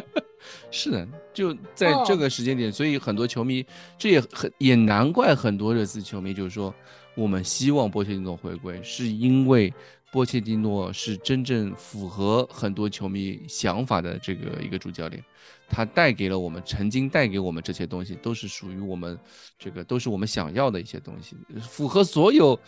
[0.70, 3.64] 是的，就在这个时间点，所以很多球迷，
[3.96, 6.74] 这也很也难怪很多热刺球迷就是说，
[7.14, 9.72] 我们希望波切蒂诺回归，是因为。
[10.12, 15.22] 波切蒂诺是真正符合很多球迷想法的这个一个主教练，
[15.68, 19.18] 他带给了我们，曾经带给我们这些东西，都是属于我们，
[19.58, 22.58] 这个都是我们想要的一些东西，符合所有。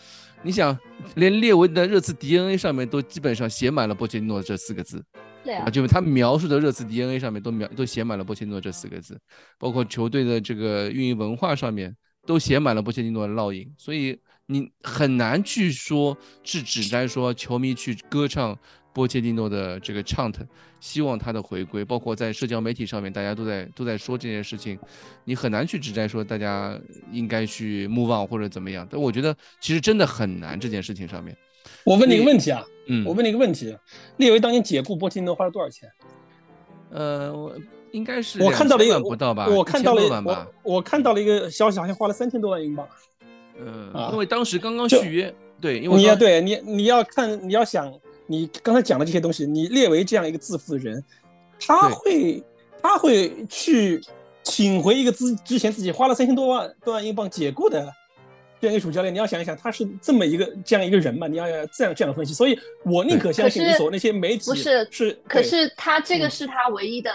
[0.43, 0.77] 你想，
[1.15, 5.03] 连列维的热刺 DNA 上面都基本上写满了波切蒂诺这四个字，
[5.43, 9.19] 对啊，就是他描述的热刺 DNA 上面都描都写满了波切蒂诺这四个字，
[9.57, 11.95] 包括球队的这个运营文化上面
[12.25, 14.19] 都写满了波切蒂诺的烙印，所以。
[14.51, 18.57] 你很难去说，是指摘说球迷去歌唱
[18.91, 20.33] 波切蒂诺的这个 chant，
[20.79, 24.79] 希望他的回归，包括在社交媒体上面，大家都在都在说这件事情，
[25.23, 26.75] 你很难去指摘说大家
[27.11, 28.87] 应该去 move on 或者怎么样。
[28.89, 31.37] 但我觉得其实真的很难这件事情上面。
[31.83, 33.77] 我问你一个问题啊，嗯，我问你一个问题，
[34.17, 35.87] 列维当年解雇波切蒂诺花了多少钱？
[36.89, 37.55] 呃，我
[37.91, 42.87] 应该是我看到了一个不到吧，我看到了我我看到了一个消息，好像花了三千多万英镑。
[43.59, 47.93] 嗯，因为当时刚刚续约，对，因为你要对你你要看你要想
[48.25, 51.03] 你刚才讲的这些东西，你列为这样一个自负的人，
[51.59, 52.43] 他会
[52.81, 54.01] 他会去
[54.43, 57.91] 请回一个之之前自己花了三千多万多万英镑解雇的
[58.61, 61.27] 这样一个主教练，你要想一想，他是这么一个这样一个人嘛？
[61.27, 67.11] 你要要这样这样分析，所以我宁可相信你所那些媒体不是是，可是他这个是他唯一的。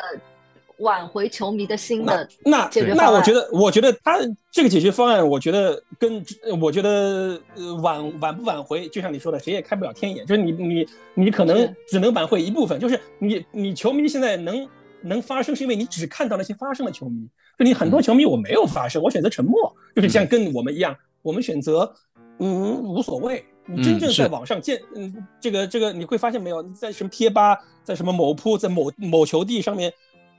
[0.78, 4.18] 挽回球迷的心的那那我觉得，我觉得他
[4.50, 6.24] 这个解决方案，我觉得跟
[6.60, 10.26] 我觉得呃挽挽不挽回，就像你说的，谁也开不了天眼。
[10.26, 14.68] 就是你你你可能只能挽回一部分，就是你你球迷现在能
[15.00, 17.28] 能发声，是因为你只看到那些发声的球迷。
[17.56, 21.94] 就你很多球迷我没有发声，我选择沉默，就是像跟我们一样，我们选择
[22.40, 23.44] 嗯无所谓。
[23.66, 29.92] 你真正在网上见嗯这个这个你会发现没有，在什么贴吧，在什么某铺，在某某球地上面。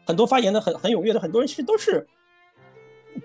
[0.06, 2.06] 很多发言的很很踊跃的很多人，其实都是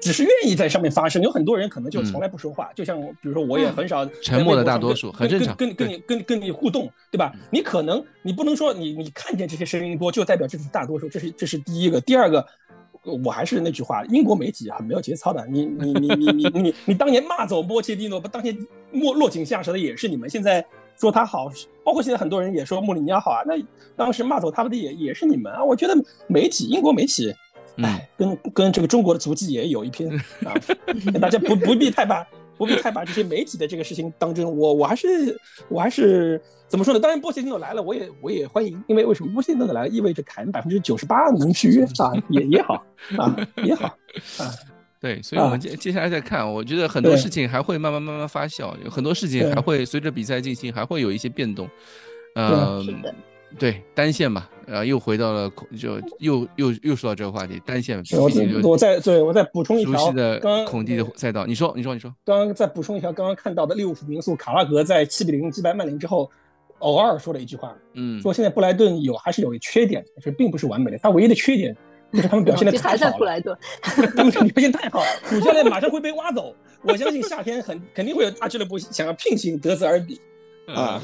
[0.01, 7.32] 只是愿意在上面发声，有很多人可能就从来不说话，就像比如说我也很少沉默的大多数，很正常，跟跟你跟跟你互动，对吧？
[7.51, 12.44] 你可能你不能说你你看见这些声音多就代表这是大多数，这是这是第一个，第二个。
[13.24, 15.47] 我还是那句话，英国媒体很没有节操的。
[15.47, 18.55] 你你你你你你你当年骂走波切蒂诺，不当年
[18.93, 20.28] 落落井下石的也是你们。
[20.28, 20.62] 现在
[21.01, 21.51] 说他好，
[21.82, 23.55] 包括现在很多人也说穆里尼奥好啊，那
[23.97, 25.64] 当时骂走他们的也也是你们啊。
[25.64, 25.94] 我觉得
[26.28, 27.35] 媒体，英国媒体，
[27.82, 30.12] 哎，跟跟这个中国的足迹也有一拼
[30.44, 30.55] 啊。
[31.20, 32.27] 大家不不必太把。
[32.59, 35.35] 不必太把这些媒体的这个事情当真，我我还是
[35.70, 37.01] 我还是怎么说呢？
[37.01, 42.74] 当然波切蒂诺来了，我也我也欢迎，因为为什么波切蒂诺来了，意味着凯恩百分之九十八能续约啊，也也好
[43.16, 43.86] 啊，也好
[44.36, 44.52] 啊。
[45.01, 51.66] 对，所以我们接接下来再看，我觉得很多事情还会慢慢慢慢发酵，有很多事情还会随着比赛进行，还会有一些变动。
[52.35, 53.02] 嗯，
[53.59, 58.01] 对单线吧，呃，又回到了就又又又说到这个话题，单线。
[58.12, 62.14] 我我再对我再补充一条，熟悉的孔蒂的赛道，你说你说你说。
[62.24, 66.31] 刚刚再补充一条，刚刚看到的利物浦名宿卡拉格在七比零击败曼联之后，
[66.81, 71.74] 偶尔说了一句话，嗯，说现在布莱顿有还是有缺点，就是并不是完美的，他唯一的缺点
[72.12, 73.40] 就是他们表现的太好了，
[74.16, 80.20] 他们表现太好， 主教练马上会被挖走，我相信夏天很肯定会有大俱乐部想要聘请德泽尔比
[80.66, 81.00] 啊，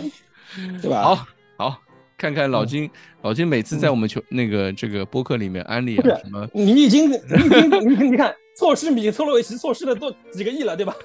[0.82, 1.02] 对吧？
[1.02, 1.26] 好，
[1.56, 1.82] 好。
[2.18, 10.96] 看看老金，老金每次在我们球那个这个播客里面安利啊什么，你已经你已经你你看错失米特洛维奇错失了多几个亿了，对吧？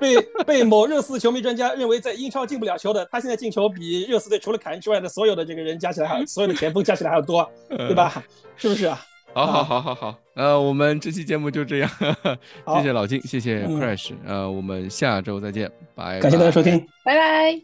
[0.00, 8.20] 被被某热刺球迷专家认为在英超进不了球的，他现在进球比热刺队除了凯恩之外的所有的这个人加起来还所有的前锋加起来还要多，对吧？
[8.56, 9.00] 是不是啊？
[9.44, 11.90] 好好好好好，呃，我们这期节目就这样，
[12.78, 17.60] 谢谢老金，谢谢 Crash，呃，我们下周再见，拜，感谢大家收听，拜拜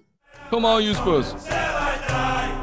[0.50, 2.61] ，Come on you Spurs。